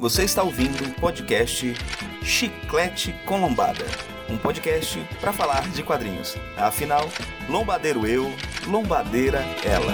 [0.00, 1.74] Você está ouvindo o podcast
[2.22, 3.84] Chiclete com Lombada,
[4.30, 6.36] um podcast para falar de quadrinhos.
[6.56, 7.06] Afinal,
[7.50, 8.32] lombadeiro eu,
[8.66, 9.92] lombadeira ela.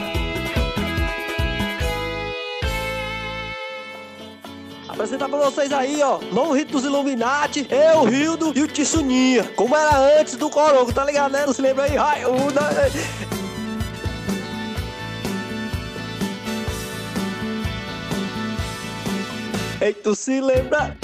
[4.89, 9.43] Apresentar pra vocês aí, ó, novo rito dos Illuminati, eu, Rildo e o Tissuninha.
[9.57, 11.45] Como era antes do Corongo, tá ligado, né?
[11.45, 11.99] Não se lembra aí?
[11.99, 12.53] Ai, o
[19.87, 20.97] Ei, tu se lembra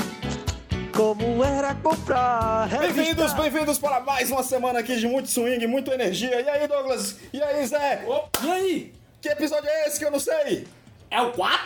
[0.92, 2.68] como era comprar?
[2.68, 6.40] Bem-vindos, bem-vindos para mais uma semana aqui de muito swing, muita energia.
[6.40, 7.16] E aí, Douglas?
[7.32, 8.04] E aí, Zé?
[8.42, 8.92] E aí?
[9.20, 10.66] Que episódio é esse que eu não sei?
[11.09, 11.59] É o 4?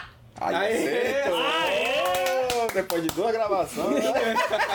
[0.43, 1.21] Aí, Aê!
[1.23, 2.69] acertou!
[2.75, 4.35] Depois de duas gravações, né?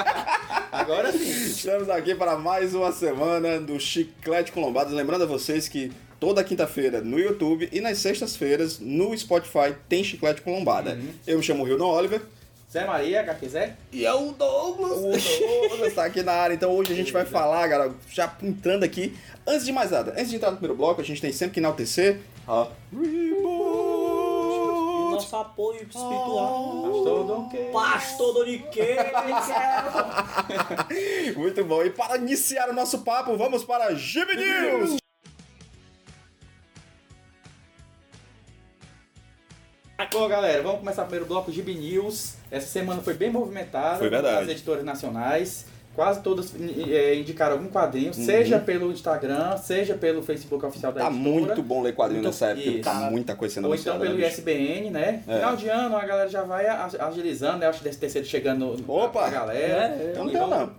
[0.74, 1.20] Agora sim.
[1.20, 4.94] estamos aqui para mais uma semana do Chiclete com Lombadas.
[4.94, 5.92] Lembrando a vocês que
[6.22, 11.00] toda quinta-feira no YouTube e nas sextas-feiras no Spotify tem Chiclete com Lombada.
[11.26, 12.22] Eu me chamo Rildon Oliver.
[12.72, 13.76] Zé Maria, quiser.
[13.92, 15.00] E é o Douglas.
[15.00, 18.84] O Douglas está aqui na área, então hoje a gente vai falar, galera, já entrando
[18.84, 19.18] aqui.
[19.48, 21.60] Antes de mais nada, antes de entrar no primeiro bloco, a gente tem sempre que
[21.60, 23.42] enaltecer a Reboot.
[25.12, 26.84] Nosso apoio espiritual.
[26.84, 27.58] Pastor Dom Que.
[27.74, 29.12] Pastor Doniqueira.
[31.36, 31.84] Muito bom.
[31.84, 35.01] E para iniciar o nosso papo, vamos para Gibi News.
[40.10, 42.34] Bom, galera, vamos começar o primeiro bloco de News.
[42.50, 44.00] Essa semana foi bem movimentada.
[44.00, 44.44] Foi verdade.
[44.44, 45.66] As editoras nacionais.
[45.94, 46.54] Quase todas
[46.90, 51.30] eh, indicaram algum quadrinho, seja pelo Instagram, seja pelo Facebook oficial da Tá editora.
[51.32, 53.12] muito bom ler quadrinho Muito- nessa época, porque tá isso.
[53.12, 54.28] muita coisa sendo Ou então pelo né?
[54.28, 55.24] ISBN, né?
[55.28, 55.36] É.
[55.36, 57.68] Final de ano, a galera já vai agilizando, né?
[57.68, 59.10] Acho que desse terceiro chegando Opa!
[59.10, 59.84] pra galera.
[59.96, 60.72] É, Eu não E tenho, vamos- não.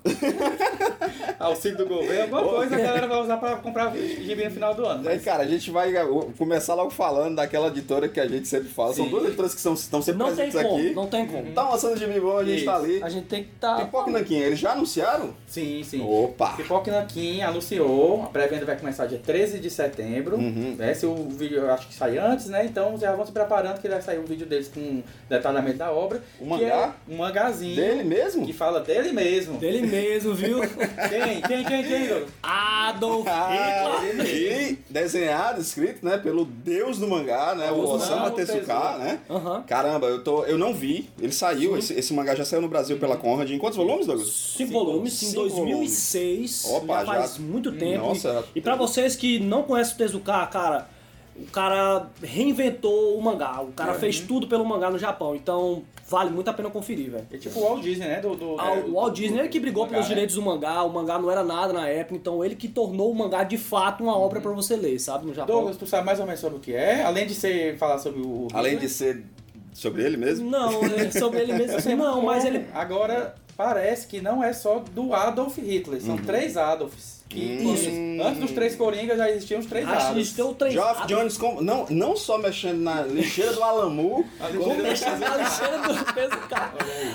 [1.39, 2.55] Auxílio do governo, alguma Opa.
[2.57, 5.09] coisa a galera vai usar pra comprar gibi no final do ano.
[5.09, 8.47] Aí, Mas cara, a gente vai uh, começar logo falando daquela editora que a gente
[8.49, 8.95] sempre fala.
[8.95, 9.11] São Sim.
[9.11, 10.95] duas editoras que são, estão sempre Não tem presentes como, aqui.
[10.95, 11.53] não tem como.
[11.53, 12.85] Tá lançando de bom, a gente tá Isso.
[12.85, 13.03] ali.
[13.03, 13.77] A gente tem que tá...
[13.77, 15.02] Pipoca e Nanquinha, eles já anunciaram?
[15.47, 16.01] Sim, sim.
[16.03, 16.51] Opa!
[16.57, 20.37] Pipoca Nanquim anunciou, a pré-venda vai começar dia 13 de setembro.
[20.37, 20.75] Uhum.
[20.79, 20.95] Né?
[20.95, 22.65] Se o vídeo eu acho que sai antes, né?
[22.65, 26.23] Então já vão se preparando que vai sair um vídeo deles com detalhamento da obra.
[26.41, 26.95] O que mangá?
[27.09, 27.77] É um mangazinho.
[27.77, 28.47] Dele mesmo?
[28.47, 29.59] Que fala dele mesmo.
[29.59, 30.61] Dele mesmo, viu?
[31.09, 31.41] Quem?
[31.43, 32.31] Quem, quem, quem, Douglas?
[32.43, 34.71] Adolf Ah, Hitler.
[34.71, 37.95] e desenhado, escrito, né, pelo deus do mangá, né, o Osamu
[38.27, 39.19] Osamu Tezuka, né?
[39.29, 39.63] Aham.
[39.67, 42.99] Caramba, eu, tô, eu não vi, ele saiu, esse, esse mangá já saiu no Brasil
[42.99, 43.51] pela Conrad.
[43.51, 44.29] Em quantos volumes, Douglas?
[44.57, 46.65] Cinco volumes, em Cinco 2006.
[46.71, 48.07] Opa, já faz já- muito tempo.
[48.07, 48.45] Nossa.
[48.55, 50.89] E pra vocês que não conhecem o Tezuka, cara,
[51.37, 53.61] o cara reinventou o mangá.
[53.63, 55.35] O cara fez tudo pelo mangá no Japão.
[55.35, 57.27] Então, vale muito a pena conferir, velho.
[57.33, 58.21] É tipo o Walt Disney, né?
[58.21, 60.15] Do, do, Ah, é, O Walt Disney ele que brigou mangá, pelos né?
[60.15, 63.15] direitos do mangá, o mangá não era nada na época, então ele que tornou o
[63.15, 65.57] mangá de fato uma obra pra você ler, sabe, no Japão.
[65.57, 67.03] Douglas, tu sabe mais ou menos sobre o que é?
[67.03, 68.49] Além de você falar sobre o.
[68.53, 69.25] Além de ser
[69.73, 70.51] sobre ele mesmo?
[70.51, 75.15] Não, é sobre ele mesmo não, mas ele Agora, parece que não é só do
[75.15, 77.23] Adolf Hitler, são três Adolfs.
[77.29, 77.89] Que, Isso.
[78.23, 80.39] Antes dos três Coringas já existiam os três acho que Adolfs.
[80.39, 84.83] o três Geoff Jones, com- não, não só mexendo na lixeira do Alamu, como ele
[84.83, 86.75] Deixa a lixeira do Tezuka.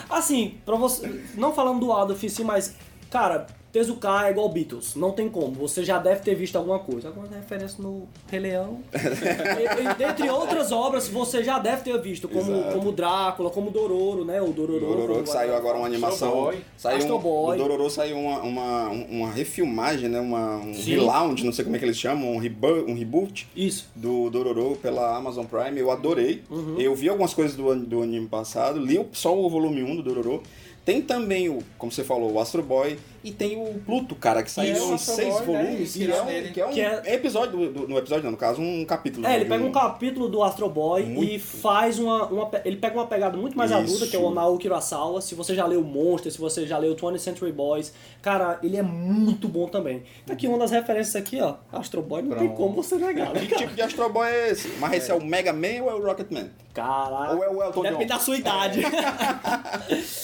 [0.09, 1.22] Assim, pra você.
[1.36, 2.74] Não falando do Adolf em si, mas,
[3.12, 3.46] cara,
[3.77, 4.95] Tezuka é igual Beatles.
[4.95, 5.51] Não tem como.
[5.53, 7.09] Você já deve ter visto alguma coisa.
[7.09, 8.79] Alguma referência no Rei Leão.
[8.91, 12.73] e, e, dentre outras obras, você já deve ter visto, como, Exato.
[12.75, 14.41] como Drácula, como Dororo, né?
[14.41, 14.79] O Dororo.
[14.79, 16.27] Dororo, que saiu agora uma animação.
[16.29, 16.57] Astro Boy.
[16.75, 17.55] Saiu Astro um, Boy.
[17.55, 20.19] O Dororo saiu uma, uma, uma refilmagem, né?
[20.19, 20.95] Uma, um Sim.
[20.95, 23.88] relaunch, não sei como é que eles chamam, um, rebo um reboot Isso.
[23.95, 25.79] do Dororo pela Amazon Prime.
[25.79, 26.41] Eu adorei.
[26.79, 30.01] Eu vi algumas coisas do, do anime passado, li o- só o volume 1 do
[30.01, 30.41] Dororo.
[30.83, 34.49] Tem também o, como você falou, o Astro Boy e tem o Pluto, cara, que
[34.51, 36.51] saiu Isso, em seis Boy, né, volumes, que, é um, nele.
[36.51, 39.25] que é um Que é- episódio, do, do- no episódio não, no caso, um capítulo.
[39.27, 41.39] É, ele de pega um capítulo do Astro Boy e Muito.
[41.43, 42.49] faz uma, uma.
[42.65, 43.79] Ele pega uma pegada muito mais Isso.
[43.79, 45.21] adulta, que é o Naoki Urasawa.
[45.21, 48.81] Se você já leu Monster, se você já leu 20th Century Boys, cara, ele é
[48.83, 50.03] muito bom também.
[50.25, 51.55] Tá aqui uma das referências aqui, ó.
[51.71, 52.57] Astro Boy não tem Pronto.
[52.57, 54.67] como você negar, né, Que tipo de Astro Boy é esse?
[54.79, 56.47] Mas esse é o Mega Man ou é o Rocket Man?
[56.73, 57.38] Caralho.
[57.38, 58.07] Ou é o Elton Depende John?
[58.15, 58.81] da sua idade.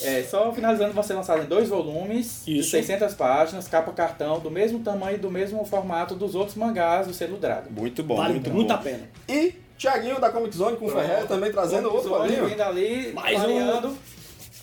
[0.04, 2.72] É, só finalizando, vai ser lançado em dois volumes, de Isso.
[2.94, 7.14] 600 páginas, capa cartão, do mesmo tamanho e do mesmo formato dos outros mangás do
[7.14, 7.70] selo Dragon.
[7.70, 8.74] Muito bom, vale muito muito, bom.
[8.74, 9.10] a pena.
[9.28, 12.48] E Thiaguinho da Comic Zone com o Ferreira também trazendo outro quadrinho.
[12.48, 13.96] Vindo ali, Mais um.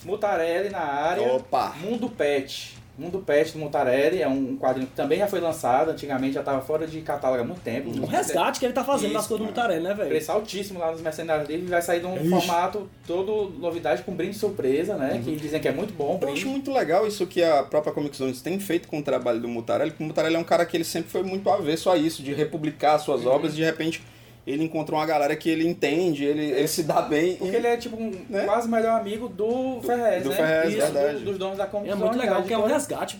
[0.03, 1.33] Mutarelli na área.
[1.33, 1.75] Opa!
[1.79, 2.80] Mundo Pet.
[3.01, 6.61] Mundo Pet do Mutarelli é um quadrinho que também já foi lançado, antigamente já estava
[6.61, 7.89] fora de catálogo há muito tempo.
[7.89, 10.09] Um resgate que ele tá fazendo das Isso, coisas do Mutarelli, né, velho?
[10.09, 12.29] Preço altíssimo lá nos Mercenários Livres, vai sair de um Ixi.
[12.29, 15.19] formato todo novidade com brinde surpresa, né?
[15.23, 16.39] Que dizem que é muito bom Eu brinde.
[16.41, 19.47] acho muito legal isso que a própria Comic Zone tem feito com o trabalho do
[19.47, 22.21] Mutarelli, porque o Mutarelli é um cara que ele sempre foi muito avesso a isso,
[22.21, 24.01] de republicar suas obras, de repente
[24.45, 27.35] ele encontrou uma galera que ele entende, ele, ele se dá bem.
[27.35, 28.45] Porque e- ele é tipo um Né?
[28.45, 30.35] quase melhor amigo do, Ferrez, do né?
[30.35, 31.17] Ferrez, Isso, verdade.
[31.19, 33.19] do- dos donos da É Comic muito Zone, legal, porque é um resgate.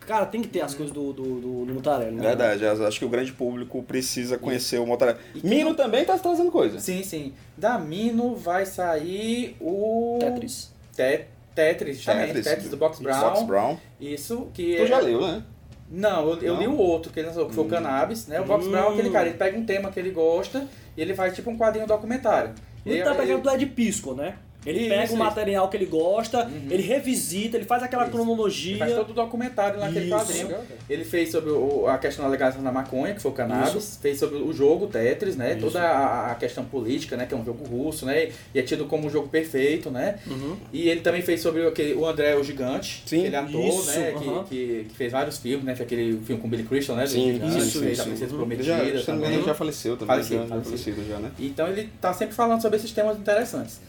[0.00, 2.22] Cara, tem que ter as coisas do, do, do, do Mutarelli, né?
[2.22, 5.18] Verdade, acho que o grande público precisa conhecer o Motorhead.
[5.42, 6.78] Mino também tá trazendo coisa.
[6.78, 7.32] Sim, sim.
[7.56, 10.16] Da Mino vai sair o...
[10.20, 10.70] Tetris.
[10.94, 11.24] Te-
[11.56, 12.40] Tetris, justamente.
[12.40, 13.20] Tetris, do Box Brown.
[13.20, 13.76] Box Brown.
[14.00, 14.86] Isso, que Tu é...
[14.86, 15.42] já leu, né?
[15.90, 18.40] Não, eu, eu li o outro que ele lançou, que foi o Cannabis, né?
[18.40, 18.70] O Box Hum.
[18.72, 20.66] Brown, aquele cara, ele pega um tema que ele gosta
[20.96, 22.50] e ele faz tipo um quadrinho documentário.
[22.84, 24.36] Ele tá pegando ele- do Ed Pisco, né?
[24.66, 25.16] Ele Isso, pega o isso.
[25.16, 26.66] material que ele gosta, Uhum.
[26.68, 28.12] ele revisita, ele faz aquela Isso.
[28.12, 28.72] cronologia.
[28.72, 30.48] Ele faz todo o documentário naquele quadrinho.
[30.90, 33.98] Ele fez sobre o- a questão da legalização da maconha, que foi o cannabis.
[34.02, 35.54] Fez sobre o jogo Tetris, né?
[35.54, 37.26] Toda a, a questão política, né?
[37.26, 38.30] Que é um jogo russo, né?
[38.54, 40.16] E é tido como um jogo perfeito, né?
[40.26, 40.56] Uhum.
[40.72, 43.20] E ele também fez sobre aquele, o André o Gigante, Sim.
[43.20, 44.12] que ele é ator, Isso, né?
[44.16, 44.44] aham.
[44.44, 45.76] Que, que, que fez vários filmes, né?
[45.76, 47.06] Foi aquele filme com Billy Crystal, né?
[47.06, 48.02] Sim, Gigante, isso, fez isso.
[48.02, 48.52] A Princesa Uhum.
[48.52, 49.32] Ele já, também.
[49.34, 50.16] ele já faleceu também.
[50.16, 51.30] Falecido, já, falecido já, né?
[51.38, 53.80] Então ele tá sempre falando sobre esses temas interessantes.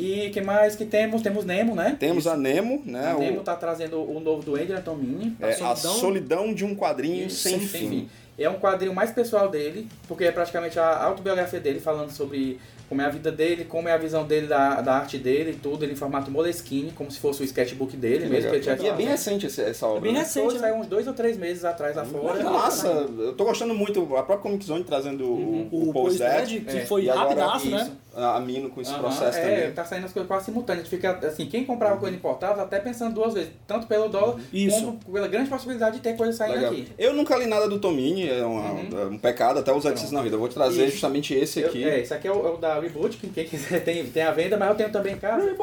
[0.00, 1.22] E que mais que temos?
[1.22, 1.96] Temos Nemo, né?
[1.98, 3.10] Temos a Nemo, né?
[3.12, 5.36] A o- Nemo tá trazendo o novo do Adrian Tomini.
[5.40, 8.08] é, a solidão- solidão de um quadrinho Isso, sem, fim.
[8.38, 12.58] É um quadrinho mais pessoal dele, porque é praticamente a autobiografia dele, falando sobre
[12.88, 15.54] como é a vida dele, como é a visão dele da, da arte dele e
[15.54, 18.50] tudo, ele em formato Moleskine, como se fosse o sketchbook dele Que mesmo.
[18.50, 18.50] legal.
[18.50, 19.98] Que ele tinha E é bem recente essa obra.
[19.98, 20.18] É bem né?
[20.20, 20.58] recente, né?
[20.60, 22.42] saiu uns dois ou três meses atrás lá fora.
[22.42, 24.00] Massa, eu tô gostando muito.
[24.16, 26.86] A própria Comic Zone trazendo o, o, O Post Dead, que é.
[26.86, 27.82] foi E agora rapidaço, né?
[27.82, 27.92] isso.
[28.14, 29.72] A Mino com esse Aham, processo é, também.
[29.72, 30.86] tá saindo as coisas quase simultâneas.
[30.86, 34.36] A gente fica assim, quem comprava coisa importada, até pensando duas vezes, tanto pelo dólar,
[34.52, 34.84] Isso.
[34.84, 36.72] como pela grande possibilidade de ter coisa saindo Legal.
[36.72, 36.88] aqui.
[36.98, 38.88] Eu nunca li nada do Tomini, é uma- Uhum.
[39.00, 40.34] é um pecado, até os artistas na vida.
[40.36, 40.92] Eu vou te trazer Isso.
[40.92, 41.84] justamente esse Eu- aqui.
[41.88, 44.30] é, esse aqui é o, é o da Reboot, que quem quiser tem, tem a
[44.32, 45.54] venda, mas eu tenho também em casa.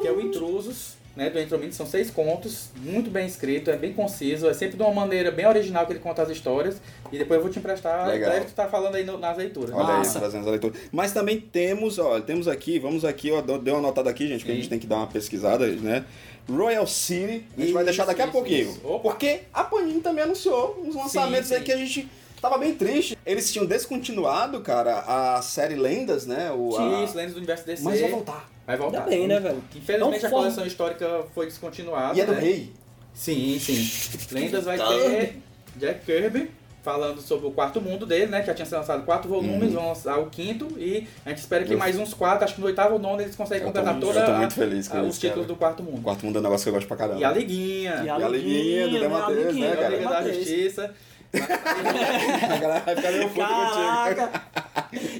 [0.00, 3.92] que é o Intrusos, né, do Entromin, são seis contos, muito bem escrito, é bem
[3.94, 6.76] conciso, é sempre de uma maneira bem original que ele conta as histórias,
[7.10, 8.30] e depois eu vou te emprestar, Legal.
[8.32, 9.70] deve tu tá falando aí no- nas leituras.
[9.74, 10.18] Olha aí, Massa.
[10.20, 10.74] trazendo a leitura.
[10.92, 14.50] Mas também temos, ó, temos aqui, vamos aqui, ó, deu uma anotada aqui, gente, que
[14.50, 14.70] a gente Sim.
[14.70, 16.04] tem que dar uma pesquisada, né?
[16.48, 18.70] Royal City, a gente vai Isso, deixar daqui a isso, pouquinho.
[18.70, 18.80] isso.
[18.84, 19.10] Opa.
[19.10, 21.64] Porque a Panini também anunciou uns lançamentos Sim, aí sim.
[21.66, 22.08] que a gente
[22.40, 23.16] tava bem triste.
[23.24, 25.00] Eles tinham descontinuado, cara,
[25.36, 26.50] a série Lendas, né?
[26.52, 27.82] O, a- Isso, Lendas do Universo DC.
[27.82, 28.50] Mas vai voltar.
[28.66, 28.98] Vai voltar.
[29.04, 29.62] Ainda bem, né, velho?
[29.74, 32.16] Infelizmente a coleção histórica foi descontinuada.
[32.16, 32.40] E é do né?
[32.40, 32.72] rei.
[33.14, 33.88] Sim, sim.
[34.32, 35.02] Lendas vai Kirby.
[35.16, 35.38] ter
[35.76, 36.50] Jack Kirby
[36.82, 38.40] falando sobre o quarto mundo dele, né?
[38.42, 41.64] Que já tinha sido lançado quatro volumes, vão lançar o quinto e a gente espera
[41.64, 43.98] que Eu- mais uns quatro, acho que no oitavo ou nono eles conseguem Eu completar
[43.98, 46.00] toda eu tô a- muito feliz com a- os títulos do quarto O mundo.
[46.02, 47.18] quarto mundo é um negócio que eu gosto pra caramba.
[47.18, 49.00] E a Liguinha, E a Liguinha do né?
[49.00, 49.96] Dematteus, A Liguinha, né, a cara?
[49.96, 50.32] Liga da.
[50.32, 50.94] Justiça.
[51.32, 53.74] A galera vai ficar meio puto contigo.
[53.74, 54.42] Caraca!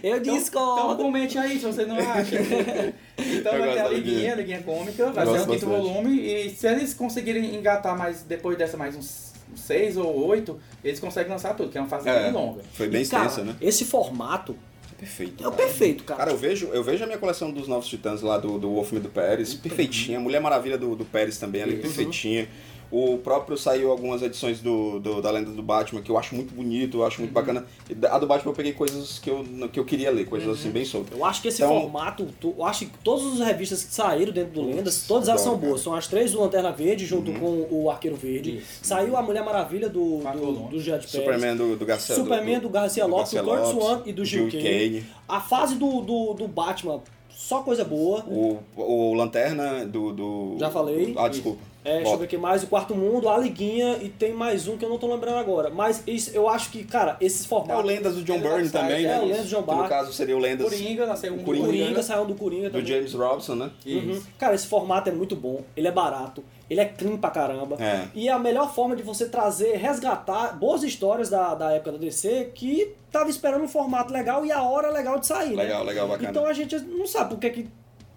[0.02, 0.92] Eu Então, discordo.
[0.92, 2.36] então comente aí se você não acha.
[3.18, 4.32] Então Eu vai ter a Liguinha, Liguinha.
[4.32, 8.22] a Liguinha Cômica, vai Eu ser o quinto volume e se eles conseguirem engatar mais,
[8.22, 12.08] depois dessa mais uns seis ou oito, eles conseguem lançar tudo, que é uma fase
[12.08, 12.24] É.
[12.24, 12.60] bem longa.
[12.74, 13.56] Foi bem E, cara, extensa, né?
[13.60, 14.54] Esse formato
[14.98, 15.42] Perfeito.
[15.42, 16.18] é o perfeito, cara.
[16.20, 19.00] Cara, eu vejo, eu vejo a minha coleção dos Novos Titãs lá do, do Wolfman
[19.00, 20.20] do Pérez, perfeitinha.
[20.20, 21.80] Mulher Maravilha do, do Pérez também, ali, Uhum.
[21.82, 22.48] perfeitinha.
[22.90, 26.54] O próprio saiu algumas edições do, do- da Lenda do Batman, que eu acho muito
[26.54, 27.24] bonito, eu acho Uhum.
[27.24, 27.64] muito bacana.
[27.90, 30.46] E da- A do Batman eu peguei coisas que eu, que eu queria ler, coisas
[30.48, 30.54] Uhum.
[30.54, 31.18] assim, bem soltas.
[31.18, 34.32] Eu acho que esse Então- formato, tu- eu acho que todas as revistas que saíram
[34.32, 35.80] dentro do Lendas, todas elas são boas.
[35.80, 38.58] São as três do Lanterna Verde junto com o Arqueiro Verde.
[38.58, 38.66] Isso.
[38.82, 41.10] Saiu a Mulher Maravilha do, do, do Jet Pérez.
[41.10, 44.62] Superman do, do Garcia Superman do Garcia Lopes, do Kurt Swan e do Gil Kane.
[44.62, 45.04] Kane.
[45.28, 47.00] A fase do, do, do Batman,
[47.36, 48.24] só coisa boa.
[48.26, 50.56] O, o Lanterna do, do.
[50.58, 51.14] Já falei.
[51.18, 51.60] Ah, desculpa.
[51.84, 54.76] É, deixa eu ver aqui mais, o Quarto Mundo, a Liguinha e tem mais um
[54.76, 55.70] que eu não tô lembrando agora.
[55.70, 57.84] Mas isso, eu acho que, cara, esses É o formatos.
[57.84, 59.14] Lendas do John Byrne da também, Side, né?
[59.14, 59.88] é, o Lendas do John Que no Byrne.
[59.88, 62.02] caso seria o Lendas Coringa, nasceu um Coringa, Coringa, né?
[62.02, 62.86] saiu do Coringa do também.
[62.86, 63.70] James Robson, né?
[63.86, 64.20] Uhum.
[64.36, 67.76] Cara, esse formato é muito bom, ele é barato, ele é clean pra caramba.
[67.78, 68.08] É.
[68.14, 71.98] E é a melhor forma de você trazer, resgatar boas histórias da, da época da
[71.98, 75.54] DC que tava esperando um formato legal e a hora legal de sair.
[75.54, 75.62] né?
[75.62, 76.28] Legal, legal, bacana.
[76.28, 77.68] Então a gente não sabe por que que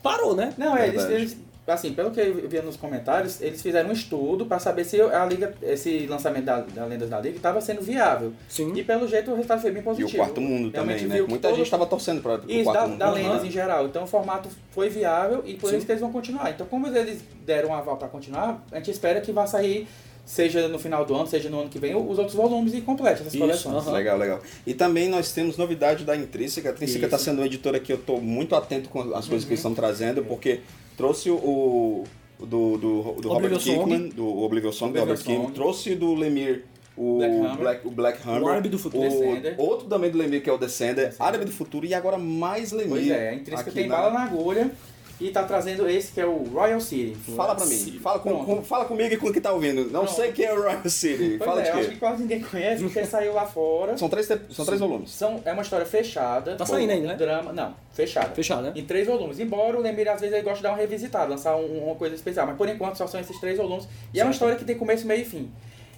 [0.01, 0.53] parou, né?
[0.57, 1.37] Não, é, eles, eles,
[1.73, 5.25] assim, pelo que eu vi nos comentários, eles fizeram um estudo para saber se a
[5.25, 8.33] liga, esse lançamento da, da Lendas da Liga estava sendo viável.
[8.47, 8.71] Sim.
[8.75, 10.11] E pelo jeito o resultado foi bem E positivo.
[10.11, 11.27] o quarto mundo Realmente também, né?
[11.27, 12.97] Muita todo- gente tava torcendo pro Isso, quarto da, mundo.
[12.99, 13.11] da.
[13.11, 13.85] Lendas em geral.
[13.85, 15.77] Então o formato foi viável e por Sim.
[15.77, 16.49] isso que eles vão continuar.
[16.51, 19.87] Então, como eles deram um aval para continuar, a gente espera que vá sair,
[20.25, 23.15] seja no final do ano, seja no ano que vem, os outros volumes e complete
[23.21, 23.75] essas Isso, coleções.
[23.87, 23.91] aham.
[23.93, 24.39] Legal, legal.
[24.65, 26.69] E também nós temos novidade da Intrínseca.
[26.69, 29.51] A Intrínseca está sendo uma editora que eu estou muito atento com as coisas que
[29.53, 29.75] eles estão Uhum.
[29.75, 30.59] trazendo, porque
[30.99, 33.57] trouxe o, o do, do, do Robert.
[33.57, 36.65] Kickman, do Oblivion Song, do Robert Kickman, trouxe do Lemire
[36.97, 37.57] o Black Hammer.
[37.57, 39.09] Black, o Black Hammer, O Árabe do Futuro.
[39.09, 39.55] Descender.
[39.57, 41.25] outro também do Lemire que é o Descender, Descender.
[41.27, 42.89] Árabe do Futuro e agora mais Lemire.
[42.89, 44.71] Pois é, a Intrínseca tem na- bala na agulha.
[45.19, 47.13] E tá trazendo esse que é o Royal City.
[47.35, 47.99] Fala pra mim.
[48.01, 49.81] Fala, com, com- fala comigo e com quem tá ouvindo.
[49.91, 50.11] Não Pronto.
[50.15, 51.35] sei quem é o Royal City.
[51.37, 51.93] Pois fala é, de eu acho quê?
[51.93, 53.97] que quase ninguém conhece, porque saiu lá fora.
[53.97, 55.11] São três, são três volumes.
[55.11, 56.55] São, é uma história fechada.
[56.55, 57.15] Tá saindo ainda, né?
[57.15, 58.29] Drama, não, fechada.
[58.33, 58.71] Fechado, né?
[58.75, 59.39] Em três volumes.
[59.39, 62.15] Embora o Lemire às vezes ele gosta de dar uma revisitada, lançar um- uma coisa
[62.15, 62.47] especial.
[62.47, 63.89] Mas por enquanto só são esses três volumes.
[64.13, 65.51] E é uma história que tem começo, meio e fim.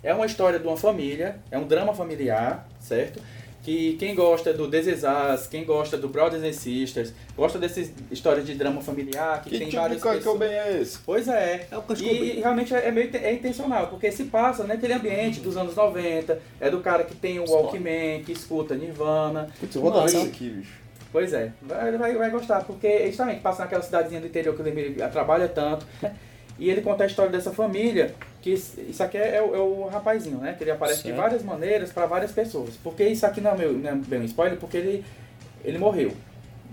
[0.04, 3.22] É uma história de uma família, é um drama familiar, certo?
[3.64, 8.56] Que quem gosta do Us, quem gosta do Brothers and Sisters, gosta dessas histórias de
[8.56, 10.34] drama familiar, que, Que tem tipo de várias Kurt pessoas.
[10.34, 11.00] Cobain é esse?
[11.06, 11.68] Pois é.
[11.70, 15.40] É o e, e realmente é, é meio é intencional, porque se passa naquele ambiente
[15.42, 19.50] dos anos 90, é do cara que tem o Walkman, que escuta Nirvana.
[19.60, 20.18] Putz, eu vou Massa.
[20.18, 20.82] isso aqui, bicho.
[21.12, 24.66] Pois é, vai, vai, vai gostar, porque justamente passa naquela cidadezinha do interior que o
[24.66, 25.86] Lemire trabalha tanto.
[26.02, 26.16] né?
[26.58, 30.38] E ele conta a história dessa família, que isso aqui é, o, é o rapazinho,
[30.38, 30.54] né?
[30.58, 31.18] Que ele aparece de Certo.
[31.18, 32.72] várias maneiras para várias pessoas.
[32.84, 35.06] Porque isso aqui não é, meu, não é bem um spoiler, porque ele,
[35.64, 36.12] ele morreu.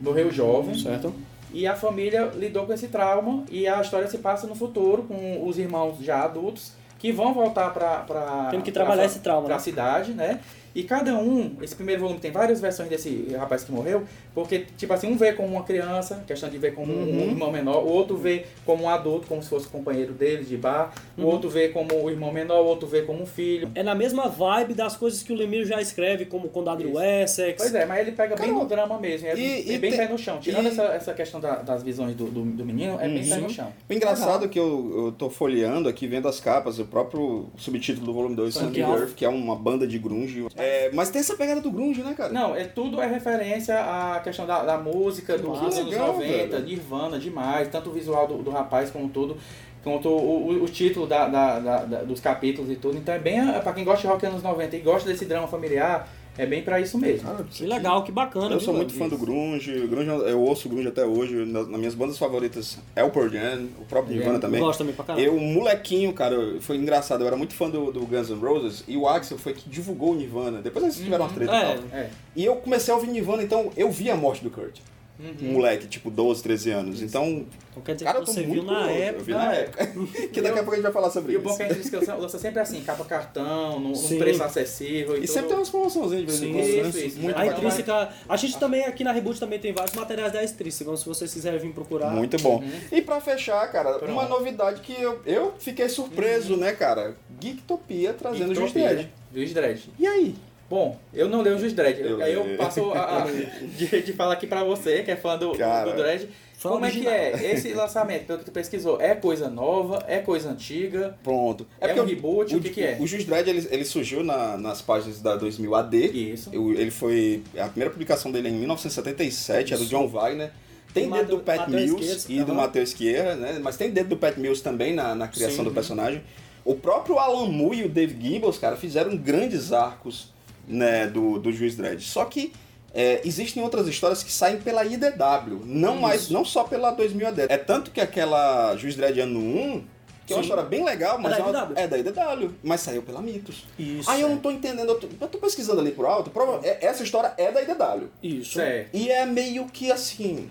[0.01, 0.75] Morreu jovem.
[0.79, 1.15] Certo?
[1.53, 5.47] E a família lidou com esse trauma e a história se passa no futuro com
[5.47, 9.55] os irmãos já adultos que vão voltar para para Tendo que trabalhar esse trauma, para
[9.55, 9.63] a né?
[9.63, 10.41] cidade, né?
[10.79, 14.93] E cada um, esse primeiro volume tem várias versões desse rapaz que morreu, porque tipo
[14.93, 17.23] assim, um vê como uma criança, questão de ver como Uhum.
[17.25, 20.57] um irmão menor, o outro vê como um adulto, como se fosse companheiro dele de
[20.57, 21.25] bar, Uhum.
[21.25, 23.69] o outro vê como o irmão menor, o outro vê como um filho.
[23.75, 27.01] É na mesma vibe das coisas que o Lemire já escreve, como Condado do Isso.
[27.01, 27.57] Essex.
[27.61, 29.99] Pois é, mas ele pega bem no drama mesmo, é, e- é e bem tem-
[29.99, 30.39] pé no chão.
[30.39, 33.37] Tirando e- essa, essa questão da- das visões do, do, do menino, é bem pé
[33.39, 33.73] no chão.
[33.91, 38.07] O engraçado é que eu, eu tô folheando aqui, vendo as capas, o próprio subtítulo
[38.07, 39.01] do volume 2, Sonic Sandy Youth.
[39.01, 40.47] Earth, que é uma banda de grunge.
[40.57, 42.33] É, mas tem essa pegada do grunge, né, cara?
[42.33, 46.49] Não, é tudo é referência à questão da, da música do- dos anos legal, 90,
[46.57, 46.65] velho.
[46.67, 49.37] Nirvana demais, tanto o visual do, do rapaz como tudo,
[49.83, 52.97] quanto o, o, o título da, da- da- dos capítulos e tudo.
[52.99, 55.47] Então é bem, é, pra quem gosta de rock anos 90 e gosta desse drama
[55.49, 57.29] familiar, é bem pra isso mesmo.
[57.29, 58.55] Cara, Que legal, que bacana.
[58.55, 61.79] Eu sou muito fã do grunge, o grunge, eu ouço grunge até hoje, na- nas
[61.79, 64.61] minhas bandas favoritas é o Pearl Jam, o próprio Nirvana Eu também.
[64.61, 65.25] Gosto também pra caramba.
[65.27, 68.97] Eu, molequinho, cara, foi engraçado, eu era muito fã do, do Guns N' Roses e
[68.97, 70.63] o Axel foi que divulgou o Nirvana.
[70.63, 71.85] Depois eles tiveram uma treta e É, tal.
[71.99, 72.11] É.
[72.37, 74.79] E eu comecei a ouvir Nirvana, então eu vi a morte do Kurt.
[75.19, 75.35] Uhum.
[75.51, 77.03] Um moleque, tipo 12, 13 anos.
[77.03, 79.03] Então, Então quer dizer cara, eu que você muito viu na curioso.
[79.03, 79.19] época.
[79.21, 79.61] Eu vi na É.
[79.63, 79.87] época.
[80.33, 81.49] que daqui a pouco a gente vai falar sobre E o isso.
[81.49, 85.17] bom é que a gente lança, lança sempre assim, capa cartão, num, preço acessível.
[85.17, 85.27] E tudo.
[85.33, 86.65] sempre tem umas promoções de vez em quando.
[86.65, 87.05] isso, né?
[87.07, 87.19] isso.
[87.19, 88.09] Muito A intrínseca.
[88.29, 90.85] A gente também aqui na Reboot também tem vários materiais da Intrínseca.
[90.85, 92.11] Então, se vocês quiserem vir procurar.
[92.11, 92.63] Muito bom.
[92.93, 94.13] E pra fechar, cara, Pronto.
[94.13, 97.17] uma novidade que eu, eu fiquei surpreso, né, cara?
[97.43, 99.09] Geektopia trazendo o Juiz Geektopia, Dredd.
[99.35, 99.81] Juiz Dredd.
[99.99, 100.35] E aí?
[100.69, 101.99] Bom, eu não leio o Juiz Dredd.
[102.01, 103.27] Eu Aí eu passo a, a-
[103.77, 105.91] de, de falar aqui pra você, que é fã do, Cara.
[105.91, 106.29] do Dredd.
[106.59, 107.13] Fã Como é original.
[107.13, 107.53] que é?
[107.55, 110.05] Esse lançamento, pelo que tu pesquisou, é coisa nova?
[110.09, 111.17] É coisa antiga?
[111.23, 111.65] Pronto.
[111.81, 112.57] É porque um reboot?
[112.57, 112.97] O que que é?
[113.01, 115.97] O Juiz Dredd, ele, ele surgiu na- nas páginas da 2000 AD.
[116.33, 116.51] Isso.
[116.53, 117.43] Eu- ele foi...
[117.57, 119.91] A primeira publicação dele é em 1977, é do Isso.
[119.91, 120.51] John Wagner.
[120.93, 122.55] Tem Do dedo do Pat Mateus Mills e do.
[122.55, 123.59] Matheus Esquerra, né?
[123.63, 125.65] Mas tem dedo do Pat Mills também na, na criação Sim.
[125.65, 126.23] do personagem.
[126.65, 130.33] O próprio Alan Moore e o Dave Gibbons, cara, fizeram grandes arcos
[130.69, 132.01] né, do, do Juiz Dredd.
[132.03, 132.53] Só que
[132.95, 136.01] é, existem outras histórias que saem pela IDW, não Isso.
[136.03, 137.43] mais, não só pela 2000 AD.
[137.49, 139.85] É tanto que aquela Juiz Dredd ano 1,
[140.27, 140.49] que é uma Sim.
[140.49, 141.73] história bem legal, mas da é, IDW.
[141.77, 143.65] é da IDW, mas saiu pela Mitos.
[143.79, 144.11] Isso.
[144.11, 146.85] Aí eu não tô entendendo, eu tô, eu tô pesquisando ali por alto, prova- é-
[146.85, 148.09] essa história é da IDW.
[148.23, 148.55] Isso.
[148.55, 148.95] Certo.
[148.95, 150.51] E é meio que assim,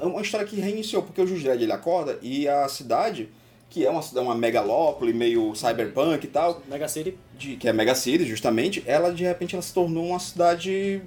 [0.00, 3.30] é uma história que reiniciou, porque o Juiz Dredd ele acorda e a cidade,
[3.78, 7.16] que é uma, cidade- uma megalópole, meio cyberpunk e tal, Mega City.
[7.38, 11.00] de, que é Mega City justamente, ela de repente ela se tornou uma cidade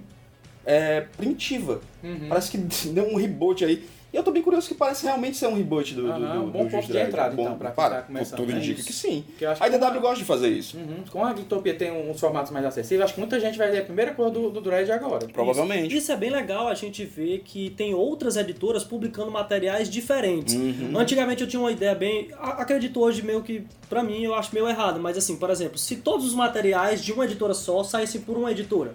[0.66, 1.82] é, primitiva.
[2.02, 2.28] Uhum.
[2.30, 2.58] Parece que
[2.90, 3.86] deu um reboot aí.
[4.14, 6.44] E eu tô bem curioso que parece realmente ser um reboot do, do, Aham, do,
[6.44, 8.58] um bom do ponto de entrada, Bom, então, pra para, tá começando, tudo né?
[8.58, 8.88] indica Isso.
[8.88, 9.24] que sim.
[9.38, 10.76] Que eu acho A IDW uma- gosta de fazer isso.
[10.76, 11.04] Uhum.
[11.10, 13.86] Com a Geektopia tem uns formatos mais acessíveis, acho que muita gente vai ler a
[13.86, 15.28] primeira coisa do, do Dredd agora.
[15.28, 15.96] Provavelmente.
[15.96, 20.56] Isso é bem legal a gente ver que tem outras editoras publicando materiais diferentes.
[20.56, 20.92] Uhum.
[20.98, 22.30] Antigamente eu tinha uma ideia bem.
[22.38, 25.00] Acredito hoje meio que, pra mim, eu acho meio errado.
[25.00, 28.52] Mas assim, por exemplo, se todos os materiais de uma editora só saíssem por uma
[28.52, 28.94] editora.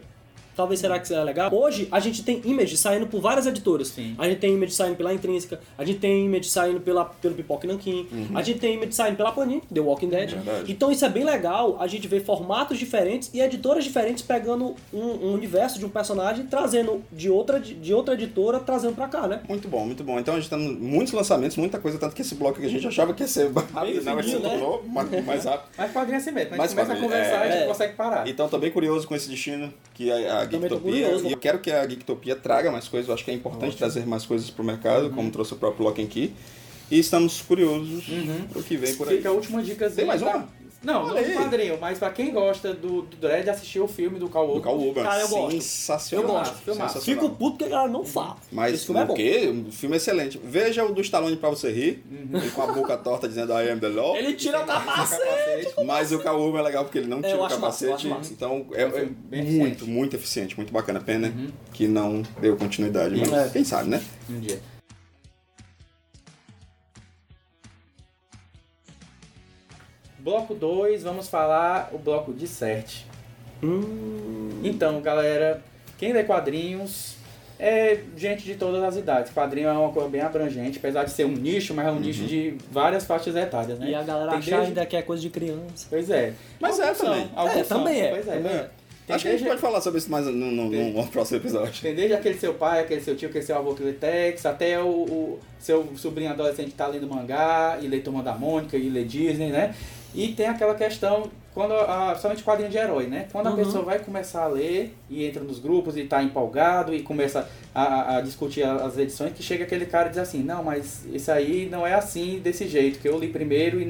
[0.56, 1.52] Talvez será que seria legal?
[1.54, 3.88] Hoje a gente tem Image saindo por várias editoras.
[3.88, 4.14] Sim.
[4.18, 7.66] A gente tem Image saindo pela Intrínseca, a gente tem Image saindo pela, pelo Pipoca
[7.66, 10.32] e Nanquim, a gente tem Image saindo pela Panini, The Walking Dead.
[10.32, 10.40] Uhum.
[10.40, 10.72] Verdade.
[10.72, 14.98] Então isso é bem legal, a gente vê formatos diferentes e editoras diferentes pegando um,
[15.00, 19.40] um universo de um personagem, trazendo de outra, de outra editora, trazendo pra cá, né?
[19.48, 20.18] Muito bom, muito bom.
[20.18, 22.86] Então a gente tá muitos lançamentos, muita coisa, tanto que esse bloco que a gente
[22.86, 25.22] achava que ia ser rápido, não, mas se né?
[25.26, 25.68] mais, rápido.
[25.76, 27.48] Mas é assim mesmo, a Mas gente começa a conversar é.
[27.48, 27.66] e a gente É.
[27.66, 28.28] consegue parar.
[28.28, 31.08] Então tô bem curioso com esse destino que a, a Geektopia.
[31.24, 33.08] E eu quero que a Geektopia traga mais coisas.
[33.08, 36.02] Eu acho que é importante trazer mais coisas pro mercado, como trouxe o próprio Lock
[36.02, 36.32] and Key.
[36.90, 38.04] E estamos curiosos
[38.52, 39.16] pro que vem por aí.
[39.16, 39.90] Fica a última dica.
[39.90, 40.48] Tem mais uma?
[40.86, 41.32] Não, Olha não aí.
[41.32, 44.60] do quadrinho, mas pra quem gosta do, do Dredd, assistir o filme do Carl Do.
[44.60, 45.02] Carl Urban.
[45.02, 45.50] Cara, eu gosto.
[45.60, 46.24] Sensacional.
[46.24, 46.54] Eu gosto.
[46.58, 46.92] Filmaço.
[46.94, 47.22] Sensacional.
[47.24, 48.36] Fico puto porque a galera não fala.
[48.52, 49.14] Mas Esse filme é o bom.
[49.14, 49.64] quê?
[49.68, 50.40] O filme é excelente.
[50.44, 53.80] Veja o do Stallone pra você rir, ele com a boca torta dizendo I am
[53.80, 54.16] the law.
[54.16, 55.74] Ele tira o capacete.
[55.84, 58.06] Mas o Urban é legal porque ele não tira o acho massa, eu capacete.
[58.06, 58.32] acho massa.
[58.32, 59.84] Então é, É um é bem muito, eficiente.
[59.90, 61.00] muito eficiente, muito bacana.
[61.00, 61.34] Pena
[61.72, 63.16] que não deu continuidade.
[63.18, 63.48] Mas É.
[63.48, 64.00] quem sabe, né?
[64.30, 64.60] Um dia.
[70.26, 73.04] Bloco 2, vamos falar o bloco de CERT.
[73.62, 75.62] Hum, Então, galera,
[75.96, 77.14] quem lê quadrinhos
[77.60, 79.32] é gente de todas as idades.
[79.32, 82.24] Quadrinho é uma coisa bem abrangente, apesar de ser um nicho, mas é um nicho
[82.24, 83.90] de várias faixas etárias, né?
[83.90, 85.86] E a galera Tem achar desde- ainda que é coisa de criança.
[85.88, 86.32] Pois é.
[86.58, 87.30] Mas é são, também.
[87.36, 87.78] alguns É, são.
[87.78, 88.08] também é.
[88.10, 88.32] Pois é.
[88.36, 88.70] Também é.
[89.08, 91.80] Acho que a gente pode falar sobre isso mais no, no, no- no próximo episódio.
[91.80, 94.80] Tem desde aquele seu pai, aquele seu tio, aquele seu avô que lê Tex, até
[94.82, 98.88] o, o seu sobrinho adolescente que tá lendo mangá, e lê Turma da Mônica, e
[98.90, 99.74] lê Disney, né?
[100.14, 103.26] E tem aquela questão, quando a, somente quadrinho de herói, né?
[103.30, 103.56] Quando a Uhum.
[103.56, 108.16] pessoa vai começar a ler e entra nos grupos e tá empolgado e começa a,
[108.16, 111.68] a- discutir as edições, que chega aquele cara e diz assim, não, mas isso aí
[111.70, 113.84] não é assim, desse jeito, que eu li primeiro e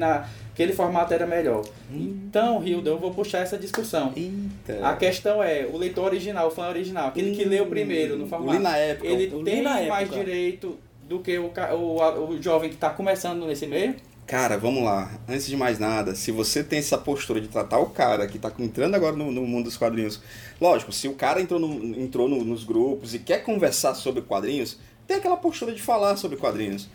[0.57, 1.63] naquele formato era melhor.
[1.91, 4.11] Então, Hilda, eu vou puxar essa discussão.
[4.15, 4.85] Eita.
[4.87, 8.57] A questão é, o leitor original, o fã original, aquele que leu primeiro no formato,
[8.57, 9.07] Li na época.
[9.07, 10.17] ele eu tem mais época.
[10.23, 13.95] direito do que o, o, o jovem que está começando nesse meio?
[14.25, 15.11] Cara, vamos lá.
[15.29, 18.51] Antes de mais nada, se você tem essa postura de tratar o cara que tá
[18.59, 20.19] entrando agora no, no mundo dos quadrinhos,
[20.59, 24.77] lógico, se o cara entrou, no- entrou no- nos grupos e quer conversar sobre quadrinhos,
[25.07, 26.89] tem aquela postura de falar sobre quadrinhos.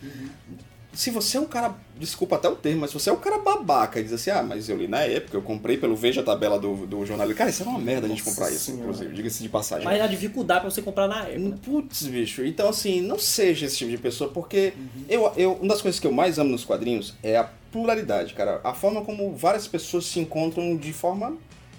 [0.92, 3.38] Se você é um cara, desculpa até o termo, mas se você é um cara
[3.38, 6.24] babaca e diz assim, ah, mas eu li na época, eu comprei pelo Veja a
[6.24, 7.38] tabela do, do jornalista.
[7.38, 8.82] Cara, isso era uma merda a gente Nossa comprar isso, Senhora.
[8.84, 9.84] inclusive, diga-se de passagem.
[9.86, 11.38] Mas a dificuldade pra você comprar na época.
[11.38, 11.58] né?
[11.64, 12.44] Putz, bicho.
[12.44, 14.74] Então, assim, não seja esse tipo de pessoa, porque
[15.08, 18.60] eu, eu, uma das coisas que eu mais amo nos quadrinhos é a pluralidade, cara.
[18.62, 21.36] A forma como várias pessoas se encontram de forma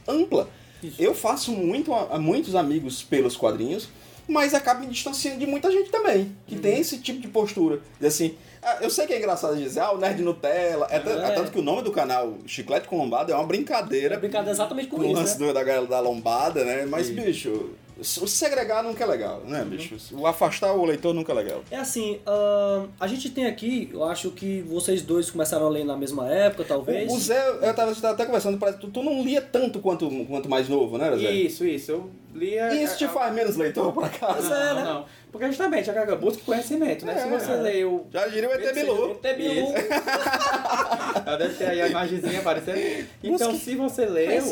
[0.07, 0.49] ampla.
[0.81, 0.99] Isso.
[1.01, 3.87] Eu faço muito, a- muitos amigos pelos quadrinhos,
[4.27, 7.79] mas acabo me distanciando de muita gente também, que tem esse tipo de postura.
[7.99, 10.87] Diz assim, ah, eu sei que é engraçado dizer, ah, o Nerd Nutella.
[10.89, 10.99] É, É.
[10.99, 14.51] é tanto que o nome do canal, Chiclete com Lombada, é uma brincadeira É brincadeira
[14.51, 15.47] exatamente com com o isso, lance né?
[15.47, 16.85] do- da galera da lombada, né?
[16.85, 17.15] Mas, Sim.
[17.15, 19.95] bicho, o segregar nunca é legal, né, bicho?
[20.13, 21.61] O afastar o leitor nunca é legal.
[21.69, 25.83] É assim, ahn, a gente tem aqui, eu acho que vocês dois começaram a ler
[25.83, 27.11] na mesma época, talvez.
[27.11, 30.49] O, o Zé, eu tava, tava até conversando, tu, tu não lia tanto quanto, quanto
[30.49, 31.31] mais novo, né, Zé?
[31.31, 31.91] Isso, isso.
[31.91, 34.49] Eu li a, E isso te a- faz menos leitor, por acaso?
[34.49, 34.83] Não, é, né?
[34.83, 35.05] não.
[35.33, 37.15] Porque justamente a Gaga busca conhecimento, né?
[37.15, 37.17] É.
[37.17, 38.05] Se você leu.
[38.13, 39.19] Já diria o ET Bilu.
[39.23, 39.73] ET Bilu.
[41.39, 43.07] Deve ter aí a imagenzinha aparecendo.
[43.23, 44.43] Então, Busque se você leu.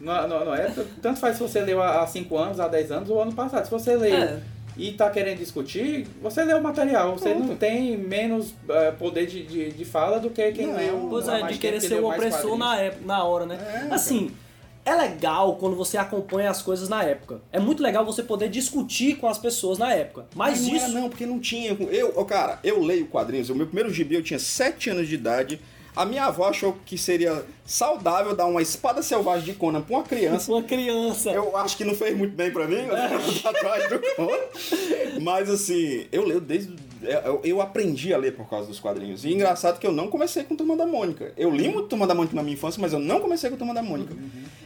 [0.00, 0.72] Não, não, não é.
[1.02, 3.66] Tanto faz se você leu há 5 anos, há 10 anos ou ano passado.
[3.66, 4.40] Se você leu É.
[4.78, 7.12] e tá querendo discutir, você lê o material.
[7.12, 11.06] Você não tem menos eh, poder de, de, de fala do que quem Não, leu.
[11.10, 13.58] Pois é, de querer ser leu o opressor na, época, na hora, né?
[13.90, 14.34] É, assim,
[14.86, 17.40] é legal quando você acompanha as coisas na época.
[17.50, 20.26] É muito legal você poder discutir com as pessoas na época.
[20.32, 20.84] Mas não isso.
[20.84, 21.76] Era, não, porque não tinha.
[21.90, 23.50] Eu, ô, cara, eu leio quadrinhos.
[23.50, 25.60] O meu primeiro gibi eu tinha 7 anos de idade.
[25.96, 30.04] A minha avó achou que seria saudável dar uma espada selvagem de Conan pra uma
[30.04, 30.52] criança.
[30.52, 31.30] Uma criança.
[31.30, 34.38] Eu acho que não fez muito bem pra mim, mas atrás do Conan.
[35.22, 36.76] Mas assim, eu leio desde.
[37.02, 39.24] Eu, eu aprendi a ler por causa dos quadrinhos.
[39.24, 41.32] E engraçado que eu não comecei com Turma da Mônica.
[41.36, 43.74] Eu li muito Turma da Mônica na minha infância, mas eu não comecei com Turma
[43.74, 44.14] da Mônica.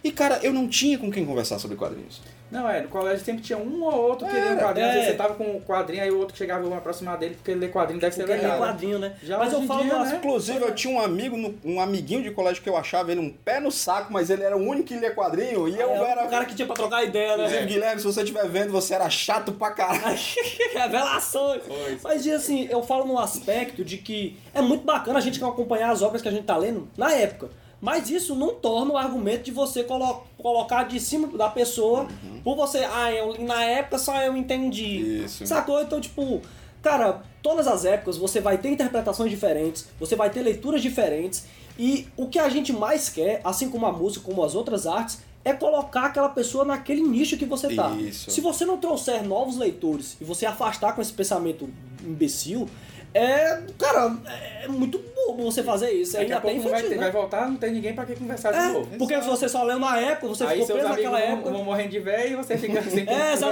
[0.03, 2.21] E cara, eu não tinha com quem conversar sobre quadrinhos.
[2.51, 4.89] Não, é, no colégio sempre tinha um ou outro que lia um quadrinho.
[4.89, 4.99] Às é.
[4.99, 7.55] vezes você tava com um quadrinho, aí o outro chegava e ia aproximar dele, porque
[7.55, 8.59] ler quadrinho deve ser Porque é legal.
[8.59, 9.15] quadrinho, né?
[9.23, 10.17] Já mas eu falo dia, né?
[10.17, 13.31] Inclusive, eu tinha um amigo, no- um amiguinho de colégio que eu achava ele um
[13.31, 15.69] pé no saco, mas ele era o único que lia quadrinho.
[15.69, 16.25] E eu é, era.
[16.25, 17.45] o cara que tinha pra trocar ideia, né?
[17.45, 20.19] Inclusive, Guilherme, se você estiver vendo, você era chato pra caralho.
[20.75, 21.63] Revelações!
[22.03, 25.91] Mas e assim, eu falo no aspecto de que é muito bacana a gente acompanhar
[25.91, 27.51] as obras que a gente tá lendo na época.
[27.81, 32.07] Mas isso não torna o argumento de você colo- colocar de cima da pessoa
[32.45, 35.23] por você, ah, eu, na época só eu entendi.
[35.25, 35.47] Isso.
[35.47, 35.81] Sacou?
[35.81, 36.43] Então, tipo,
[36.83, 41.47] cara, todas as épocas você vai ter interpretações diferentes, você vai ter leituras diferentes.
[41.79, 45.23] E o que a gente mais quer, assim como a música, como as outras artes,
[45.45, 47.91] é colocar aquela pessoa naquele nicho que você tá.
[47.99, 48.31] Isso.
[48.31, 51.69] Se você não trouxer novos leitores e você afastar com esse pensamento
[52.05, 52.69] imbecil,
[53.13, 53.63] é.
[53.79, 54.17] Cara,
[54.63, 56.13] é muito bobo você fazer isso.
[56.13, 57.11] Daqui Ainda a pouco vai, infantil, ter- vai né?
[57.13, 58.99] voltar, não tem ninguém pra que conversar de É, novo.
[58.99, 61.51] porque se você só leu na época, você Aí ficou preso naquela época.
[61.51, 63.47] vão morrendo de velho e você fica sem É, conversar.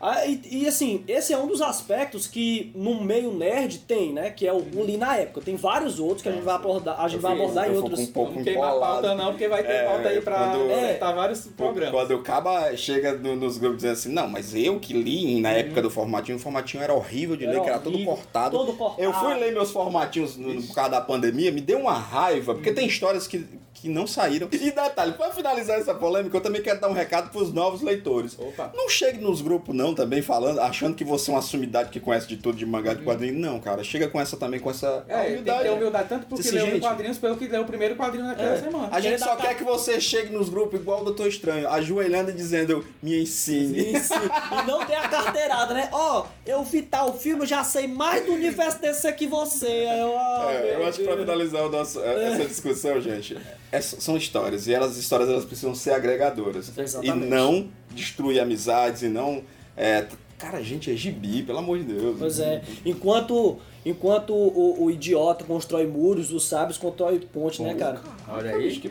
[0.00, 4.30] Ah, e, e, assim, esse é um dos aspectos que no meio nerd tem, né?
[4.30, 5.42] Que é o, o Li na época.
[5.42, 7.76] Tem vários outros que a gente vai abordar, a gente Eu vai fiz- abordar em
[7.76, 8.00] outros.
[8.00, 10.72] um pouco Vamos queimar a pauta não, porque vai ter É, pauta aí pra quando-
[10.72, 11.90] acertar vários programas.
[11.90, 15.50] Quando o Caba chega no- nos grupos dizendo assim, não, mas eu que li na
[15.50, 18.56] época do formatinho, o formatinho era horrível de Era ler, que era todo cortado.
[18.56, 19.02] todo cortado.
[19.02, 22.72] Eu fui ler meus formatinhos no, por causa da pandemia, me deu uma raiva, porque
[22.72, 24.46] tem histórias que que não saíram.
[24.52, 27.80] E detalhe, para finalizar essa polêmica, eu também quero dar um recado para os novos
[27.80, 28.36] leitores.
[28.38, 28.70] Opa.
[28.74, 32.26] Não chegue nos grupos não também falando, achando que você é uma sumidade que conhece
[32.28, 33.38] de tudo de mangá de quadrinho.
[33.38, 35.62] Não, cara, chega com essa também, com essa É, tem que humildade.
[35.62, 38.52] ter humildade tanto porque Esse leu gente- quadrinhos pelo que leu o primeiro quadrinho naquela
[38.54, 38.60] É.
[38.60, 38.88] semana.
[38.92, 42.30] A gente Ele só quer que você chegue nos grupos igual o Doutor Estranho, ajoelhando
[42.30, 43.92] e dizendo, me ensine.
[43.94, 44.12] Isso.
[44.14, 45.88] E não tem a carteirada, né?
[45.92, 49.66] Ó, eu vi tal filme, já sei mais do universo desse que você.
[49.66, 51.26] Eu, ah, É, eu acho que pra Deus.
[51.26, 53.38] finalizar o nosso- essa discussão, gente,
[53.72, 54.66] é- são histórias.
[54.66, 56.70] E elas, as histórias elas precisam ser agregadoras.
[56.76, 57.26] Exatamente.
[57.26, 59.42] E não destruir amizades, e não.
[59.76, 60.06] é,
[60.38, 62.16] cara, gente, é gibi, pelo amor de Deus.
[62.18, 62.62] Pois é.
[62.84, 68.00] Enquanto, enquanto o, o idiota constrói muros, os sábios constroem ponte, né, cara?
[68.28, 68.78] Olha aí.
[68.78, 68.90] Que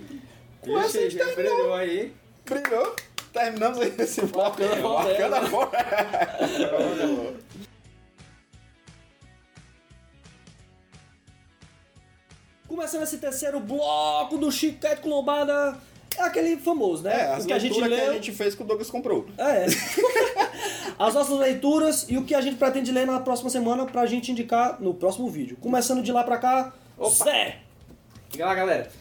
[0.61, 2.13] Com esse já brilhou aí.
[2.45, 2.95] brilhou.
[3.31, 4.57] Terminamos aí esse bloco.
[4.61, 5.91] Wakanda Forever.
[6.09, 7.33] Wakanda
[12.69, 15.75] Começando esse terceiro bloco do Chiclete com Lombada,
[16.15, 17.21] é aquele famoso, né?
[17.21, 17.89] É, as o que a gente leu.
[17.89, 19.25] que a gente fez que o Douglas comprou.
[19.39, 19.65] É.
[20.99, 24.31] As nossas leituras e o que a gente pretende ler na próxima semana pra gente
[24.31, 25.57] indicar no próximo vídeo.
[25.59, 27.25] Começando de lá pra cá, Opa.
[27.25, 27.57] Zé!
[28.37, 28.91] Lá, galera.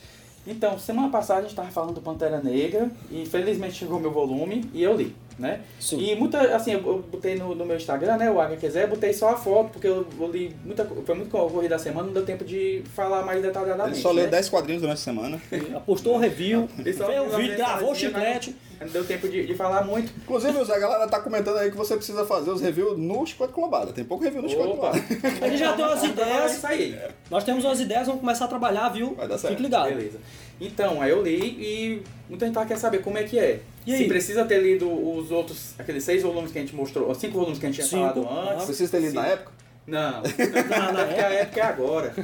[0.46, 4.64] Então, semana passada a gente tava falando do Pantera Negra e felizmente chegou meu volume
[4.72, 5.60] e eu li, né?
[5.78, 5.98] Sim.
[6.00, 9.30] E muita, assim, eu botei no, no meu Instagram, né, o HQZ, eu botei só
[9.30, 12.44] a foto, porque eu, eu li muita foi muito corrida da semana, não deu tempo
[12.44, 13.96] de falar mais detalhadamente.
[13.96, 14.30] Ele só leu né?
[14.30, 15.40] 10 quadrinhos durante a semana.
[15.74, 18.56] Apostou um review, fez o vídeo, gravou o chiclete.
[18.80, 20.12] Não deu tempo de, de falar muito.
[20.22, 23.52] Inclusive, Zé, a galera tá comentando aí que você precisa fazer os reviews no Chicote
[23.52, 23.92] Colobada.
[23.92, 24.90] Tem pouco review no Chicote Opa!
[24.90, 25.44] Colobada.
[25.44, 27.12] A gente já tem umas Então, ideias.
[27.28, 29.14] Nós temos umas ideias, vamos começar a trabalhar, viu?
[29.16, 29.52] Vai dar certo.
[29.52, 29.88] Fique ligado.
[29.88, 30.20] Beleza.
[30.60, 33.60] Então, aí eu li e muita gente quer saber como é que é.
[33.86, 33.98] E aí?
[34.02, 37.38] Se precisa ter lido os outros, aqueles seis volumes que a gente mostrou, os cinco
[37.38, 38.22] volumes que a gente tinha Cinco.
[38.26, 38.64] falado antes.
[38.66, 39.16] Precisa ter lido Sim.
[39.16, 39.52] na época?
[39.86, 40.22] Não,
[40.68, 42.14] Na- na porque a época é agora.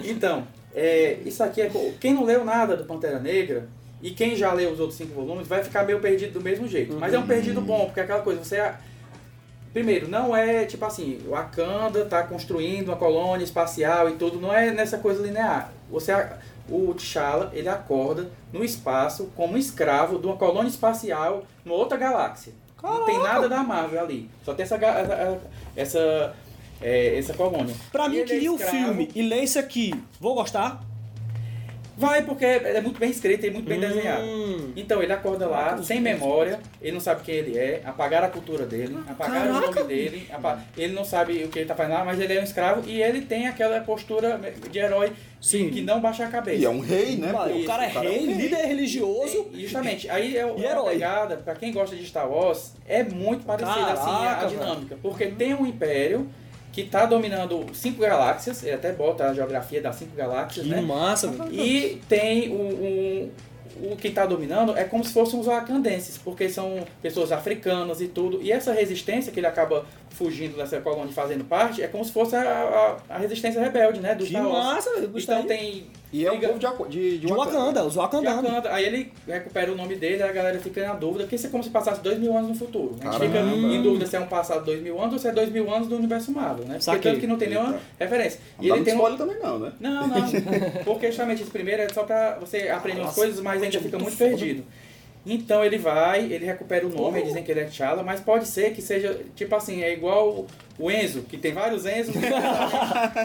[0.00, 1.68] Então, é, isso aqui é.
[1.70, 3.68] co- Quem não leu nada do Pantera Negra
[4.02, 6.94] e quem já leu os outros cinco volumes vai ficar meio perdido do mesmo jeito.
[6.98, 8.60] Mas é um perdido bom, porque é aquela coisa, você.
[9.72, 14.52] Primeiro, não é tipo assim, o Wakanda tá construindo uma colônia espacial e tudo, não
[14.52, 15.70] é nessa coisa linear.
[15.90, 16.12] Você,
[16.68, 22.52] o T'Challa, ele acorda no espaço como escravo de uma colônia espacial numa outra galáxia.
[22.82, 24.30] Não tem nada da Marvel ali.
[24.44, 25.40] Só tem essa essa
[25.76, 26.36] essa,
[26.80, 27.74] é, essa colônia.
[27.90, 30.80] Pra E mim, ele que é o filme e ler isso aqui, vou gostar?
[31.98, 34.22] Vai, porque é muito bem escrito e muito bem desenhado.
[34.22, 34.72] Hum.
[34.76, 38.30] Então ele acorda lá, Caraca, sem memória, ele não sabe quem ele é, apagaram a
[38.30, 39.80] cultura dele, apagaram o Caraca.
[39.80, 42.40] nome dele, apa- ele não sabe o que ele tá fazendo lá, mas ele é
[42.40, 45.70] um escravo e ele tem aquela postura de herói Sim.
[45.70, 46.58] que não baixa a cabeça.
[46.58, 47.32] E é um rei, né?
[47.32, 47.56] Pô, pô?
[47.56, 49.48] o cara é isso, rei, líder religioso.
[49.52, 50.92] E, Justamente, aí é o- E a herói.
[50.92, 54.96] pegada, pra quem gosta de Star Wars, é muito parecida assim a dinâmica.
[55.02, 56.28] Porque tem um império
[56.72, 60.80] que tá dominando cinco galáxias, ele até bota a geografia das cinco galáxias, Que né?
[60.80, 61.32] massa.
[61.50, 63.32] E tem o,
[63.82, 68.00] o, o que está dominando é como se fossem os wakandenses, porque são pessoas africanas
[68.00, 68.40] e tudo.
[68.42, 72.34] E essa resistência que ele acaba fugindo dessa colônia fazendo parte é como se fosse
[72.36, 74.14] a, a, a resistência rebelde, né?
[74.14, 74.50] Do Que Wars.
[74.52, 74.90] massa.
[75.14, 75.86] Então tem.
[76.10, 78.42] E é um liga- povo de, de, de De Wakanda, os Wakandanos.
[78.44, 78.72] Wakanda.
[78.72, 81.62] Aí ele recupera o nome dele, a galera fica na dúvida, porque isso é como
[81.62, 82.96] se passasse dois mil anos no futuro.
[83.00, 83.50] A gente Caramba.
[83.56, 85.70] fica em dúvida se é um passado dois mil anos ou se é dois mil
[85.72, 86.74] anos do universo Marvel, né?
[86.78, 87.10] Porque Saquei.
[87.10, 87.80] tanto que não tem nenhuma Eita.
[88.00, 88.40] referência.
[88.58, 89.72] Não E ele tem um, spoiler também não, né?
[89.78, 90.16] não, não.
[90.84, 93.98] Porque justamente esse primeiro é só pra você aprender umas Nossa, coisas, mas ainda fica
[93.98, 94.30] muito muito foda.
[94.30, 94.64] perdido.
[95.26, 98.72] Então ele vai, ele recupera o nome, dizem que ele é T'Challa, mas pode ser
[98.72, 100.46] que seja, tipo assim, é igual
[100.78, 102.14] o Enzo, que tem vários Enzos,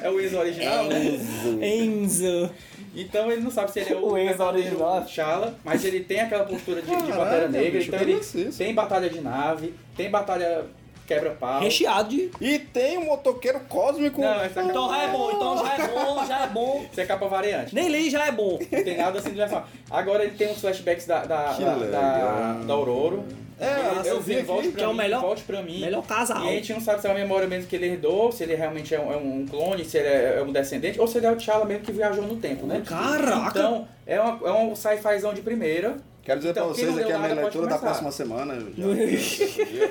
[0.01, 1.19] é o Enzo original, né?
[1.61, 2.49] Enzo.
[2.95, 5.01] Então ele não sabe se ele é o, O Enzo original.
[5.05, 9.09] T'Challa, mas ele tem aquela postura de, de Pantera Negra, bicho, então ele tem batalha
[9.09, 10.65] de nave, tem batalha
[11.05, 11.61] quebra-pau.
[11.61, 12.31] Recheado de.
[12.41, 14.21] E tem um motoqueiro cósmico.
[14.21, 16.85] Não, essa Então já é bom, então já é bom, já é bom.
[16.91, 17.73] Isso é capa variante.
[17.75, 18.59] Nem li, já é bom.
[18.71, 19.63] Não tem nada assim de versão.
[19.89, 23.19] Agora ele tem uns flashbacks da, da, da, da, da Aurora.
[23.59, 25.61] É, eu eu vi vi, aqui, volte que pra é o mim, melhor- volte pra
[25.61, 25.79] mim.
[25.79, 26.43] Melhor casal.
[26.43, 28.55] E a gente não sabe se é uma memória mesmo que ele herdou, se ele
[28.55, 31.27] realmente é um, é um clone, se ele é é um descendente, ou se ele
[31.27, 32.81] é o T'Challa mesmo que viajou no tempo, né?
[32.85, 33.49] Caraca!
[33.59, 35.97] Então, é, uma, é um sci-fizão de primeira.
[36.23, 38.53] Quero dizer Então, pra quem vocês aqui a minha pode leitura da próxima semana.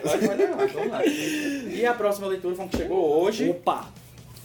[0.02, 1.04] Pode vai lá, vamos lá.
[1.06, 3.86] E a próxima leitura foi que chegou hoje, Opa!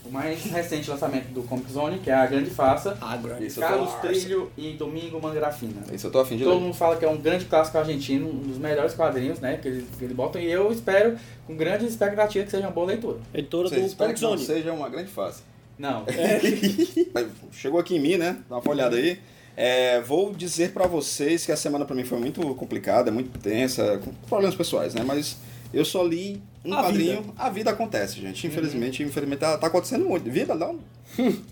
[0.04, 2.96] o mais recente lançamento do Comic Zone, que é a Grande Farsa.
[3.00, 5.82] A grande Isso, eu tô- Carlos Trilho e Domingo Mangrafina.
[5.92, 6.60] Isso eu tô afim de Todo ler.
[6.60, 9.56] mundo fala que é um grande clássico argentino, um dos melhores quadrinhos, né?
[9.60, 10.40] Que eles, que eles botam.
[10.40, 13.18] E eu espero, com grandes expectativas, que seja uma boa leitura.
[13.32, 14.44] Vocês do Comic que não Zone.
[14.44, 15.42] seja uma grande face.
[15.78, 16.04] Não.
[17.14, 18.38] Mas Chegou aqui em mim, né?
[18.48, 19.18] Dá uma olhada aí.
[19.60, 23.98] É, vou dizer pra vocês que a semana pra mim foi muito complicada, muito tensa,
[23.98, 25.02] com problemas pessoais, né?
[25.04, 25.36] Mas
[25.74, 27.34] eu só li um A quadrinho.
[27.36, 28.46] A vida acontece, gente.
[28.46, 30.30] Infelizmente, infelizmente tá, tá acontecendo muito.
[30.30, 30.78] Vida não.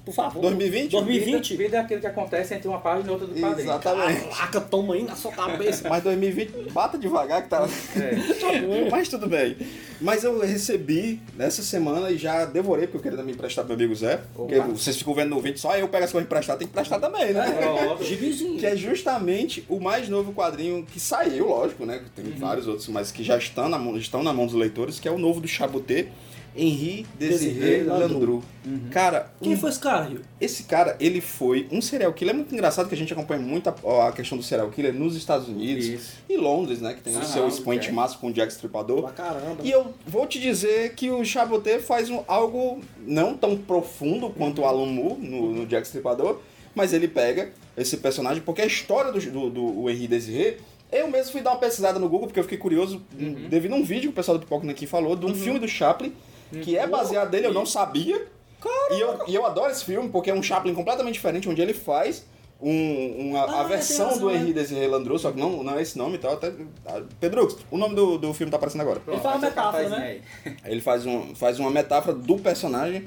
[0.05, 0.41] Por favor.
[0.43, 0.93] 2020?
[0.93, 1.57] 2020?
[1.57, 3.69] Vida é aquilo que acontece entre uma página e outra do quadrinho.
[3.69, 4.29] Exatamente.
[4.29, 5.89] Caraca, toma aí na sua cabeça.
[5.89, 7.67] Mas 2020, bata devagar que tá.
[7.97, 8.89] É.
[8.91, 9.57] Mas tudo bem.
[10.01, 13.85] Mas eu recebi nessa semana e já devorei, porque eu queria me emprestar pro meu
[13.85, 14.21] amigo Zé.
[14.35, 17.01] Porque vocês ficam vendo no vídeo, só eu pego as coisas emprestar, tem que prestar
[17.01, 17.45] também, né?
[18.01, 18.59] Gibizinho.
[18.59, 22.03] Que é justamente o mais novo quadrinho que saiu, lógico, né?
[22.15, 25.09] Tem vários outros, mas que já estão na, mão, estão na mão dos leitores, que
[25.09, 26.09] é o novo do Chaboté,
[26.57, 28.15] Henri Desiré Landru.
[28.15, 28.43] Landru.
[28.91, 30.21] Cara, Quem um- foi esse cara, Rio?
[30.41, 32.35] esse cara, ele foi um serial killer.
[32.35, 35.15] É muito engraçado que a gente acompanha muito a, a questão do serial killer nos
[35.17, 36.13] Estados Unidos Isso.
[36.29, 36.95] e Londres, né?
[36.95, 37.95] Que tem o Ah, seu expoente ok.
[37.95, 39.03] máximo com o Jack Stripador.
[39.03, 39.57] Pra caramba.
[39.63, 44.63] E eu vou te dizer que o Chaboté faz um, algo não tão profundo quanto
[44.63, 46.41] o Alan Moore no, no Jack Stripador,
[46.75, 50.57] mas ele pega esse personagem, porque a história do, do, do o Henri Desiré,
[50.91, 53.03] eu mesmo fui dar uma pesquisada no Google, porque eu fiquei curioso,
[53.51, 55.67] devido a um vídeo que o pessoal do Pipoca aqui falou, de um filme do
[55.69, 56.13] Chaplin,
[56.51, 58.27] que é baseado nele, eu não sabia.
[58.91, 61.75] E eu, e eu adoro esse filme, porque é um Chaplin completamente diferente, onde ele
[61.75, 62.25] faz
[62.61, 64.37] um, uma, Ah, a versão do é.
[64.37, 66.33] Henri Desiré Landru, só que não, não é esse nome e tal.
[66.33, 66.53] Até,
[67.21, 69.01] Pedro, o nome do, do filme tá aparecendo agora.
[69.07, 70.21] Ele faz uma metáfora, né?
[70.65, 73.05] Ele faz, um, faz uma metáfora do personagem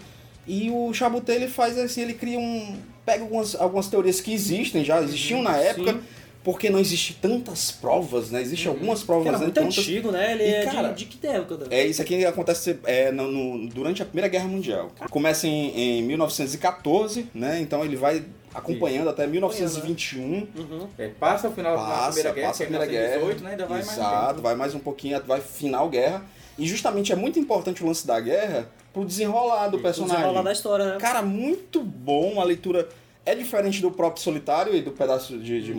[0.47, 2.77] e o Chabuté ele faz assim, ele cria um.
[3.05, 6.01] pega algumas, algumas teorias que existem já, existiam na época, Sim.
[6.43, 8.41] Porque não existe tantas provas, né?
[8.41, 9.43] Existem algumas provas, era né?
[9.45, 10.31] muito tantas- antigo, né?
[10.33, 11.67] Ele E, é cara, de, de que época?
[11.69, 14.89] É, isso aqui acontece é, no- no- durante a Primeira Guerra Mundial.
[15.09, 17.59] Começa em, em 1914, né?
[17.61, 18.23] Então ele vai
[18.53, 20.47] acompanhando até 1921.
[20.55, 20.87] Uhum.
[20.97, 23.17] É, passa o final da Passa, Primeira Guerra, passa a é Primeira Guerra.
[23.17, 23.51] 1918, né?
[23.51, 24.41] Ainda vai mais um Exato, tempo.
[24.41, 26.25] vai mais um pouquinho, vai final guerra.
[26.57, 30.15] E justamente é muito importante o lance da guerra pro desenrolar do O personagem.
[30.17, 30.97] desenrolar da história, né?
[30.99, 32.87] Cara, muito bom a leitura.
[33.29, 35.73] É diferente do próprio Solitário e do pedaço de, de.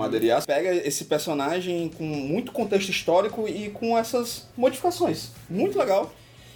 [0.46, 5.30] Pega esse personagem com muito contexto histórico e com essas modificações.
[5.48, 6.12] Muito legal.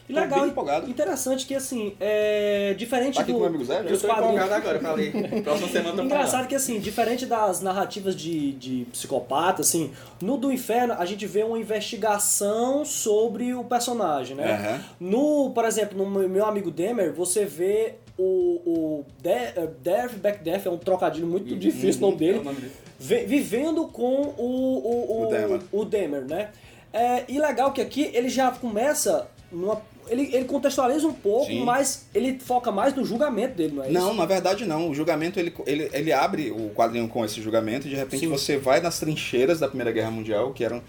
[0.07, 0.91] E Tô legal, bem empolgado.
[0.91, 3.79] interessante que assim, é diferente Tá aqui do, com o amigo Zé?
[3.81, 4.35] Eu dos quadrinhos.
[4.35, 5.11] empolgado agora, falei.
[5.43, 10.53] Próxima semana eu Engraçado que assim, diferente das narrativas de, de psicopata, assim, no do
[10.53, 14.53] inferno a gente vê uma investigação sobre o personagem, né?
[14.53, 14.85] Aham.
[15.01, 20.15] No, por exemplo, no meu- meu amigo Demer, você vê o, o De- eh, Death
[20.15, 22.73] Back Death, é um trocadilho muito difícil o nome É dele, o nome dele.
[22.99, 25.61] vi- vivendo com o, o, o, O Demer.
[25.73, 26.49] o Demer, né?
[26.93, 29.81] É, e legal que aqui ele já começa numa.
[30.07, 31.65] Ele, ele contextualiza um pouco, Sim.
[31.65, 34.19] mas ele foca mais no julgamento dele, não é Não, isso?
[34.19, 34.91] na verdade não.
[34.91, 38.29] O julgamento, ele, ele, ele abre o quadrinho com esse julgamento e de repente Sim.
[38.29, 40.83] você vai nas trincheiras da Primeira Guerra Mundial, que eram...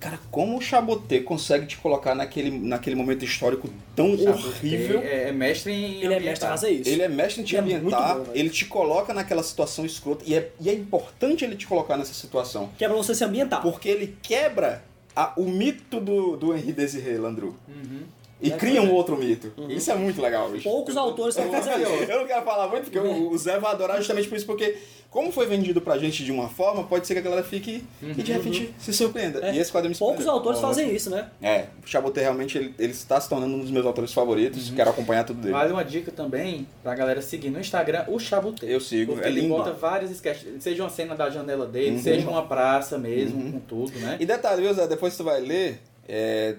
[0.00, 5.00] Cara, como o Chaboté consegue te colocar naquele, naquele momento histórico tão horrível...
[5.00, 6.50] É, é mestre em Ele é mestre em ambientar.
[6.50, 6.88] fazer isso.
[6.90, 8.38] Ele é mestre em te Ele é ambientar, bom, velho.
[8.38, 12.14] ele te coloca naquela situação escrota, e é, e é importante ele te colocar nessa
[12.14, 13.60] situação, Que é pra você se ambientar.
[13.60, 14.84] porque ele quebra
[15.16, 17.56] a- o mito do, do Henri Desiré Landru.
[17.66, 18.02] Uhum.
[18.40, 19.52] E cria um outro mito.
[19.68, 20.68] Isso é muito legal, bicho.
[20.68, 22.10] Poucos autores sabem fazer isso.
[22.10, 24.76] Eu não quero falar muito, porque o o Zé vai adorar justamente por isso, porque
[25.10, 28.22] como foi vendido pra gente de uma forma, pode ser que a galera fique e
[28.22, 29.44] de repente se surpreenda.
[29.46, 29.54] É.
[29.54, 30.32] E esse quadrinho me Poucos surpreendeu.
[30.32, 31.28] autores Ó, fazem isso, né?
[31.42, 34.90] É, o Chaboté realmente ele, ele está se tornando um dos meus autores favoritos, quero
[34.90, 35.52] acompanhar tudo dele.
[35.54, 38.66] Vale uma dica também pra galera seguir no Instagram o Chabutê.
[38.72, 39.56] Eu sigo, Porque é ele lindo.
[39.56, 42.02] bota vários sketches, seja uma cena da janela dele, Uhum.
[42.02, 44.16] seja uma praça mesmo, com tudo, né?
[44.20, 46.54] E detalhe, viu, Zé, depois tu vai ler, é,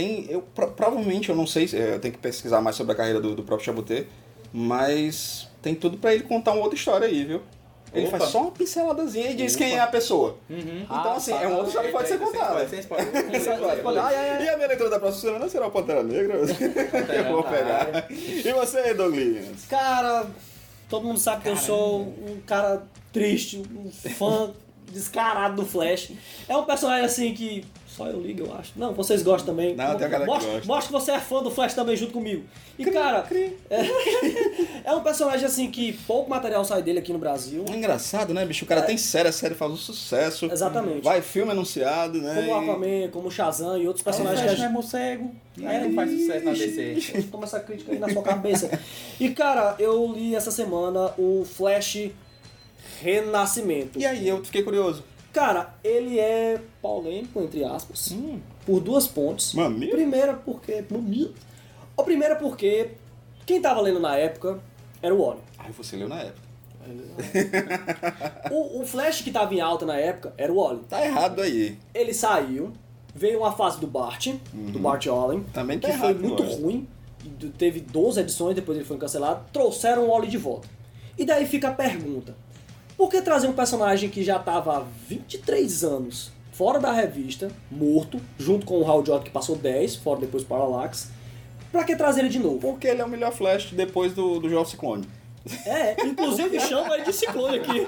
[0.00, 2.96] tem, eu, pro- provavelmente, eu não sei, é, eu tenho que pesquisar mais sobre a
[2.96, 4.06] carreira do, do próprio Chaboté,
[4.52, 7.42] mas tem tudo pra ele contar uma outra história aí, viu?
[7.92, 8.18] Ele Opa.
[8.18, 9.64] faz só uma pinceladazinha e diz Opa.
[9.64, 10.36] quem é a pessoa.
[10.48, 10.82] Uhum.
[10.84, 12.68] Então, assim, é uma outra história que pode ser contada.
[12.68, 13.08] sem spoiler.
[14.40, 16.34] E a minha leitura da próxima semana será o Pantera Negra?
[16.38, 18.06] eu vou pegar.
[18.10, 19.64] E você, Douglas?
[19.68, 20.26] Cara,
[20.88, 24.52] todo mundo sabe que eu sou um cara triste, um fã
[24.92, 26.12] descarado do Flash.
[26.48, 27.64] É um personagem assim que
[28.00, 28.72] só eu ligo, eu acho.
[28.76, 29.76] Não, vocês gostam também.
[29.76, 30.66] Não, tem a galera que mostra, gosta.
[30.66, 32.44] mostra que você é fã do Flash também junto comigo.
[32.78, 33.26] E cara,
[33.68, 33.80] é,
[34.88, 37.64] é um personagem assim que pouco material sai dele aqui no Brasil.
[37.70, 38.64] É engraçado, né, bicho?
[38.64, 40.46] O cara tem série, a série faz um sucesso.
[40.50, 41.02] Exatamente.
[41.02, 42.34] Vai filme anunciado, né?
[42.36, 44.66] Como o E- Aquaman, como o Shazam e outros O personagens que a Flash não
[44.66, 47.22] é morcego, aí não faz sucesso na DC.
[47.30, 48.70] Toma essa crítica aí na sua cabeça.
[49.20, 52.10] E cara, eu li essa semana o Flash
[53.02, 53.98] Renascimento.
[53.98, 55.02] E aí, eu fiquei curioso.
[55.32, 58.12] Cara, ele é polêmico, entre aspas,
[58.66, 59.54] por duas pontes.
[59.54, 59.92] Mamilo?
[59.92, 60.84] Primeira porque.
[60.90, 61.34] Mamilo.
[61.96, 62.92] A primeira porque
[63.46, 64.58] quem tava lendo na época
[65.02, 65.40] era o Wally.
[65.58, 66.50] Ai, você leu na época.
[68.50, 70.80] O, o Flash que tava em alta na época era o Wally.
[70.88, 71.78] Tá errado aí.
[71.94, 72.72] Ele saiu,
[73.14, 76.48] veio uma fase do Bart, do Bart Allen, Também tá que foi errado, muito eu
[76.48, 76.62] acho.
[76.62, 76.88] ruim.
[77.58, 79.44] Teve 12 edições, depois ele foi cancelado.
[79.52, 80.66] Trouxeram o Wally de volta.
[81.18, 82.34] E daí fica a pergunta:
[83.00, 88.20] por que trazer um personagem que já tava há 23 anos fora da revista, morto,
[88.38, 91.10] junto com o Hal Jordan que passou 10, fora depois do Parallax?
[91.72, 92.58] Pra que trazer ele de novo?
[92.58, 95.08] Porque ele é o melhor Flash depois do, do Joel Ciclone.
[95.64, 97.86] É, inclusive chama ele de ciclone aqui.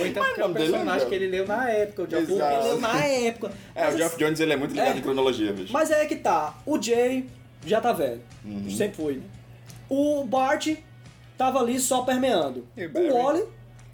[0.00, 1.08] Ou então porque é é personagem Joe.
[1.08, 2.30] que ele leu na época, o Geoff.
[2.32, 2.64] Ele Jones.
[2.64, 3.52] leu na época.
[3.74, 4.98] É, o Geoff Jones ele é muito ligado É.
[4.98, 5.72] em cronologia, bicho.
[5.72, 7.26] Mas é que tá, o Jay
[7.66, 8.20] já tá velho.
[8.44, 8.70] Uhum.
[8.70, 9.14] Sempre foi.
[9.14, 9.22] né?
[9.88, 10.68] O Bart
[11.36, 12.64] tava ali só permeando.
[12.76, 13.08] E o Barry?
[13.10, 13.44] o Wally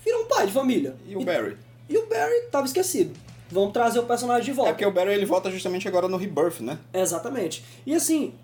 [0.05, 0.95] virou um pai de família.
[1.07, 1.57] E o Barry?
[1.89, 3.15] E o Barry tava esquecido.
[3.51, 4.73] Vamos trazer o personagem de É volta.
[4.73, 6.79] porque o Barry ele volta justamente agora no Rebirth, né?
[6.93, 7.65] Exatamente.
[7.87, 8.35] E assim,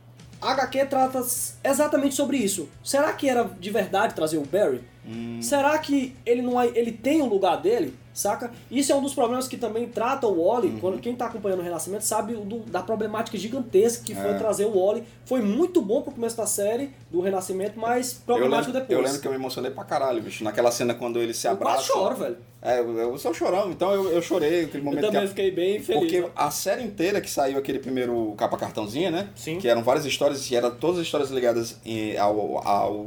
[0.41, 1.23] a HQ trata
[1.63, 2.69] exatamente sobre isso.
[2.83, 4.81] Será que era de verdade trazer o Barry?
[5.07, 5.41] Hum.
[5.43, 7.95] Será que ele não é- ele tem o lugar dele?
[8.15, 8.53] Saca?
[8.71, 10.69] Isso é um dos problemas que também trata o Wally.
[10.69, 10.79] Uhum.
[10.79, 14.35] Quando quem tá acompanhando o Renascimento sabe do- da problemática gigantesca que foi É.
[14.39, 15.03] trazer o Wally.
[15.27, 18.99] Foi muito bom pro começo da série do Renascimento, mas Eu problemático lembro, depois.
[18.99, 20.45] eu lembro que eu me emocionei pra caralho, bicho.
[20.45, 21.75] Naquela cena quando eles se Eu abraçam.
[21.77, 22.37] quase choro, velho.
[22.63, 25.51] É, eu, eu sou chorão, então eu, eu chorei aquele Eu momento também que fiquei
[25.51, 26.01] bem feliz.
[26.01, 29.29] Porque a série inteira que saiu aquele primeiro capa cartãozinha, né?
[29.37, 29.59] Sim.
[29.59, 31.77] Que eram várias histórias, e eram todas as histórias ligadas
[32.19, 33.05] ao, ao, ao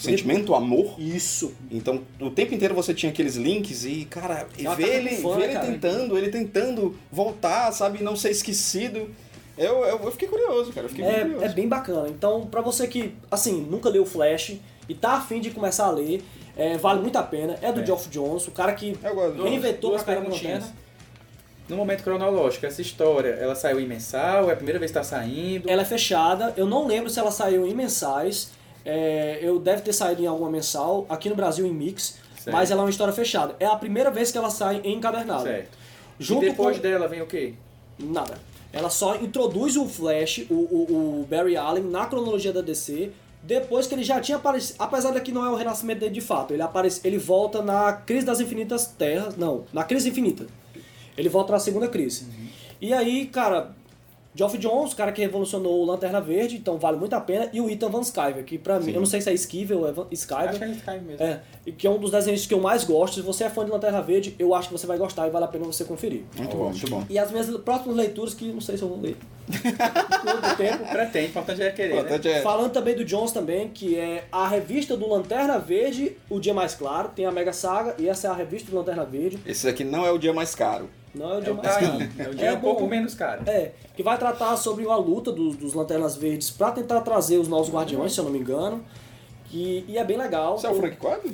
[0.00, 0.94] sentimento, ao amor.
[0.98, 1.52] Isso.
[1.70, 5.16] Então, o tempo inteiro você tinha aqueles links e, cara, e Ela ver tá ele,
[5.16, 5.66] fã, ver ele cara.
[5.66, 9.08] tentando, ele tentando voltar, sabe, não ser esquecido.
[9.58, 11.44] Eu, eu, eu fiquei curioso, cara, eu fiquei É, curioso.
[11.44, 12.08] é bem bacana.
[12.08, 14.56] Então, pra você que, assim, nunca leu o Flash
[14.88, 16.22] e tá afim de começar a ler,
[16.56, 17.56] é, vale muito a pena.
[17.62, 17.86] É do É.
[17.86, 18.96] Geoff Jones, o cara que
[19.42, 20.30] reinventou pra caramba.
[20.30, 20.66] Lanterna.
[21.68, 24.48] No momento cronológico, essa história, ela saiu em mensal?
[24.48, 25.68] É a primeira vez que tá saindo?
[25.68, 28.50] Ela é fechada, eu não lembro se ela saiu em mensais.
[28.84, 32.56] é, eu deve ter saído em alguma mensal, aqui no Brasil em mix, Certo.
[32.56, 33.56] mas ela é uma história fechada.
[33.58, 35.42] É a primeira vez que ela sai em encadernado.
[35.42, 35.76] Certo.
[36.18, 37.54] Junto e depois com- dela vem o quê?
[37.98, 38.38] Nada.
[38.72, 43.10] Ela só introduz o Flash, o, o, o Barry Allen, na cronologia da DC,
[43.42, 44.76] depois que ele já tinha aparecido.
[44.78, 47.92] Apesar de que não é o renascimento dele de fato, ele, aparece, ele volta na
[47.92, 49.36] Crise das Infinitas Terras.
[49.36, 50.46] Não, na Crise Infinita.
[51.18, 52.26] Ele volta na segunda crise.
[52.80, 53.74] E aí, cara,
[54.36, 57.48] Geoff Jones, o cara que revolucionou o Lanterna Verde, então vale muito a pena.
[57.52, 59.88] E o Ethan Van Sciver, que pra mim, eu não sei se é Esquivel ou
[59.88, 60.48] é Van- Sciver.
[60.50, 61.24] Acho que gente cai mesmo.
[61.24, 63.14] É, e que é um dos desenhos que eu mais gosto.
[63.14, 65.44] Se você é fã de Lanterna Verde, eu acho que você vai gostar e vale
[65.46, 66.22] a pena você conferir.
[66.36, 67.04] Muito bom, muito bom.
[67.08, 69.16] E as minhas próximas leituras, que não sei se eu vou ler.
[69.48, 70.84] Todo tempo.
[70.90, 72.20] Pretende, importante é querer, né?
[72.24, 76.52] É- Falando também do Jones também, que é a revista do Lanterna Verde, O Dia
[76.52, 79.38] Mais Claro, tem a Mega Saga, e essa é a revista do Lanterna Verde.
[79.46, 80.88] Esse aqui não é o dia mais caro.
[81.16, 82.08] Não é o É Dia o Mais Caro.
[82.18, 83.42] É o dia um pouco menos caro.
[83.46, 87.48] É, que vai tratar sobre a luta dos, dos Lanternas Verdes pra tentar trazer os
[87.48, 88.84] novos Guardiões, se eu não me engano.
[89.46, 90.58] Que, e é bem legal.
[90.58, 91.32] Você é o Frank Quadro?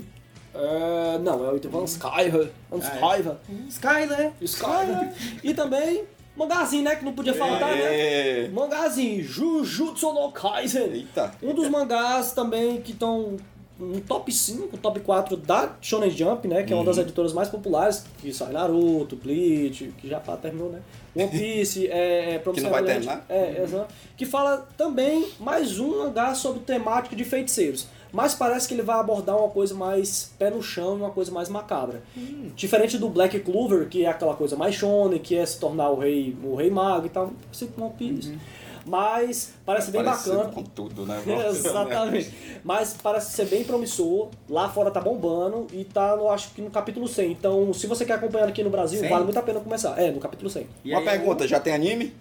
[0.55, 2.51] É, não, é o Ethan Van Sciver.
[2.71, 3.37] Van Sciver.
[3.69, 4.33] Skyler!
[4.43, 5.13] Skyler.
[5.43, 6.05] E também,
[6.37, 6.95] mangazinho, né?
[6.95, 8.45] Que não podia faltar, né?
[8.45, 8.49] É.
[8.49, 10.93] Mangazinho, Jujutsu no Kaisen.
[10.93, 11.33] Eita.
[11.43, 13.37] Um dos mangás também que estão
[13.79, 16.63] no top 5, top 4 da Shonen Jump, né?
[16.63, 16.87] Que é uma Uhum.
[16.87, 20.81] das editoras mais populares, que sai Naruto, Bleach, que já terminou, né?
[21.15, 23.27] One Piece, é, é Promising vai Neverland, terminar?
[23.29, 23.93] É, exato.
[24.17, 27.87] Que fala também mais um mangá sobre temática de feiticeiros.
[28.13, 31.33] Mas parece que ele vai abordar uma coisa mais pé no chão e uma coisa
[31.33, 32.03] mais macabra.
[32.15, 32.51] Hum.
[32.55, 35.99] Diferente do Black Clover, que é aquela coisa mais shonen, que é se tornar o
[35.99, 38.39] rei, o rei mago e tal, assim One Piece.
[38.85, 40.53] Mas parece bem Parecido bacana.
[40.55, 41.23] com tudo, né?
[41.49, 42.33] Exatamente.
[42.65, 44.29] Mas parece ser bem promissor.
[44.49, 47.31] Lá fora tá bombando e tá, no, acho que no capítulo 100.
[47.33, 49.09] Então, se você quer acompanhar aqui no Brasil, 100?
[49.09, 49.99] vale muito a pena começar.
[50.01, 50.67] É, no capítulo 100.
[50.85, 52.13] E Uma aí, pergunta, já tem anime?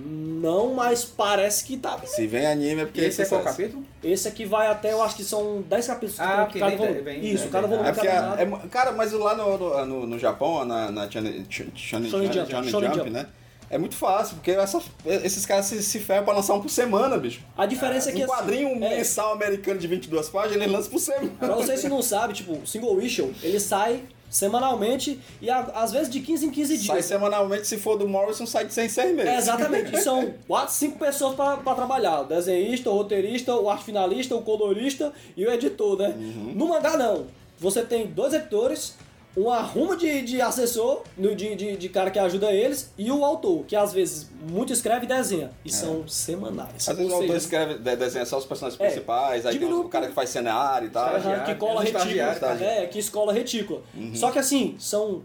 [0.00, 1.98] Não, mas parece que tá.
[2.04, 3.84] Se vem anime é porque E esse é qual capítulo?
[4.02, 6.14] Esse aqui vai até, eu acho que são 10 capítulos.
[6.16, 8.92] que Ah, porque cada vem- vem- Isso, vem- cada volume É porque, é, é- cara,
[8.92, 13.10] mas lá no, no, no, Japão, na, na Shonen Jump.
[13.10, 13.26] né?
[13.70, 17.18] É muito fácil, porque essa- esses caras se, se ferram pra lançar um por semana,
[17.18, 17.40] bicho.
[17.56, 20.88] A diferença é que Um quadrinho assim, é, mensal americano de 22 páginas, ele lança
[20.88, 21.30] por semana.
[21.38, 26.20] Pra vocês que não sabem, tipo, single issue, ele sai semanalmente e às vezes de
[26.20, 26.86] 15 em 15 dias.
[26.86, 29.32] Sai semanalmente, se for do Morrison, sai de 100 seis meses.
[29.32, 29.94] É, exatamente.
[29.94, 32.20] E são quatro, cinco pessoas pra pra trabalhar.
[32.20, 36.14] O desenhista, o roteirista, o arte finalista, o colorista e o editor, né?
[36.16, 36.52] Uhum.
[36.54, 37.26] No mangá, não.
[37.58, 38.94] Você tem dois editores,
[39.36, 43.64] um arrumo de, de assessor, de, de, de cara que ajuda eles, e o autor,
[43.66, 45.50] que às vezes muito escreve e desenha.
[45.64, 46.88] E são semanais.
[46.88, 46.90] É.
[46.90, 49.84] Às vezes o autor escreve, de- desenha só os personagens É, principais, aí tem diminui-
[49.84, 51.14] o cara que faz cenário e tal.
[51.14, 52.64] Aham, que cola é retícula.
[52.64, 53.82] É, que escola retícula.
[53.94, 54.14] Uhum.
[54.14, 55.22] Só que assim, são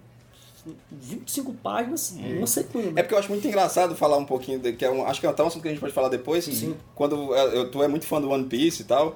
[0.92, 2.94] 25 páginas, uma semana.
[3.00, 5.26] É porque eu acho muito engraçado falar um pouquinho, de, que é um, acho que
[5.26, 6.48] é até um assunto que a gente pode falar depois.
[6.96, 9.16] Quando eu, eu- tu é muito fã do One Piece e tal,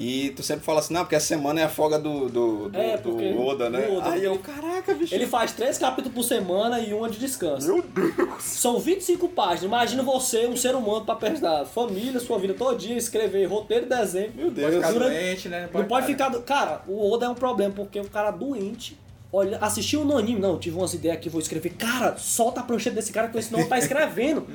[0.00, 2.78] e tu sempre fala assim, não, porque a semana é a folga do, do, do,
[2.78, 3.88] É, do Oda, né?
[3.90, 4.10] Oda.
[4.10, 5.12] Aí eu, caraca, bicho.
[5.14, 7.66] Ele faz três capítulos por semana e uma de descanso.
[7.66, 8.42] Meu Deus!
[8.44, 9.62] São 25 páginas.
[9.64, 14.32] Imagina você, um ser humano, pra prestar família, sua vida todinha, escrever roteiro e desenho.
[14.36, 14.74] Meu Pode Deus.
[14.76, 15.68] ficar Durante- doente, né?
[15.74, 16.28] Não pode ficar.
[16.28, 18.96] do- Cara, o Oda é um problema, porque o cara doente.
[19.30, 21.70] Olha, assistiu no anime, não, tive umas ideias aqui, vou escrever.
[21.70, 24.46] Cara, solta a prancheta desse cara, porque senão não tá escrevendo.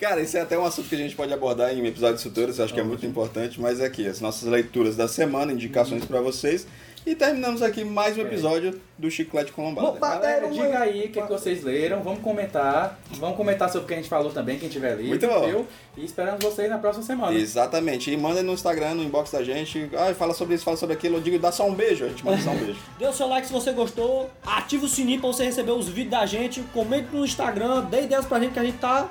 [0.00, 2.74] Cara, isso é até um assunto que a gente pode abordar em episódios futuros, acho
[2.74, 6.66] que é muito importante, mas é aqui, as nossas leituras da semana, indicações pra vocês.
[7.06, 9.98] E terminamos aqui mais um episódio do Chiclete com Lombada.
[9.98, 12.98] Galera, diga aí o que, que vocês leram, vamos comentar.
[13.12, 15.08] Vamos comentar sobre o que a gente falou também, quem tiver lido.
[15.08, 15.46] Muito bom.
[15.46, 15.66] Viu?
[15.96, 17.34] E esperando vocês na próxima semana.
[17.34, 18.10] Exatamente.
[18.10, 19.90] E manda no Instagram, no inbox da gente.
[19.96, 21.16] Ah, fala sobre isso, fala sobre aquilo.
[21.16, 22.04] Eu digo, dá só um beijo.
[22.04, 22.78] A gente manda só um beijo.
[22.98, 26.10] Dê o seu like se você gostou, ativa o sininho pra você receber os vídeos
[26.10, 29.08] da gente, comente no Instagram, dê ideias pra gente que a gente tá,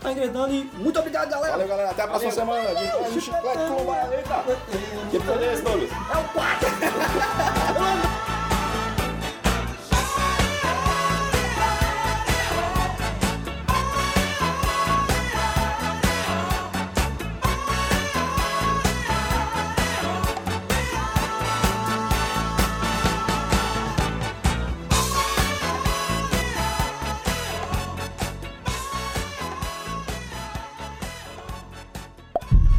[0.00, 1.52] tá engrenando e muito obrigado, galera!
[1.52, 1.90] Valeu, galera.
[1.90, 2.68] Até a próxima semana.
[2.68, 4.14] A gente Chiclete com Lombada.
[4.14, 4.44] Eita!
[5.10, 5.90] Que esse, Douglas?
[5.90, 7.57] É o 4!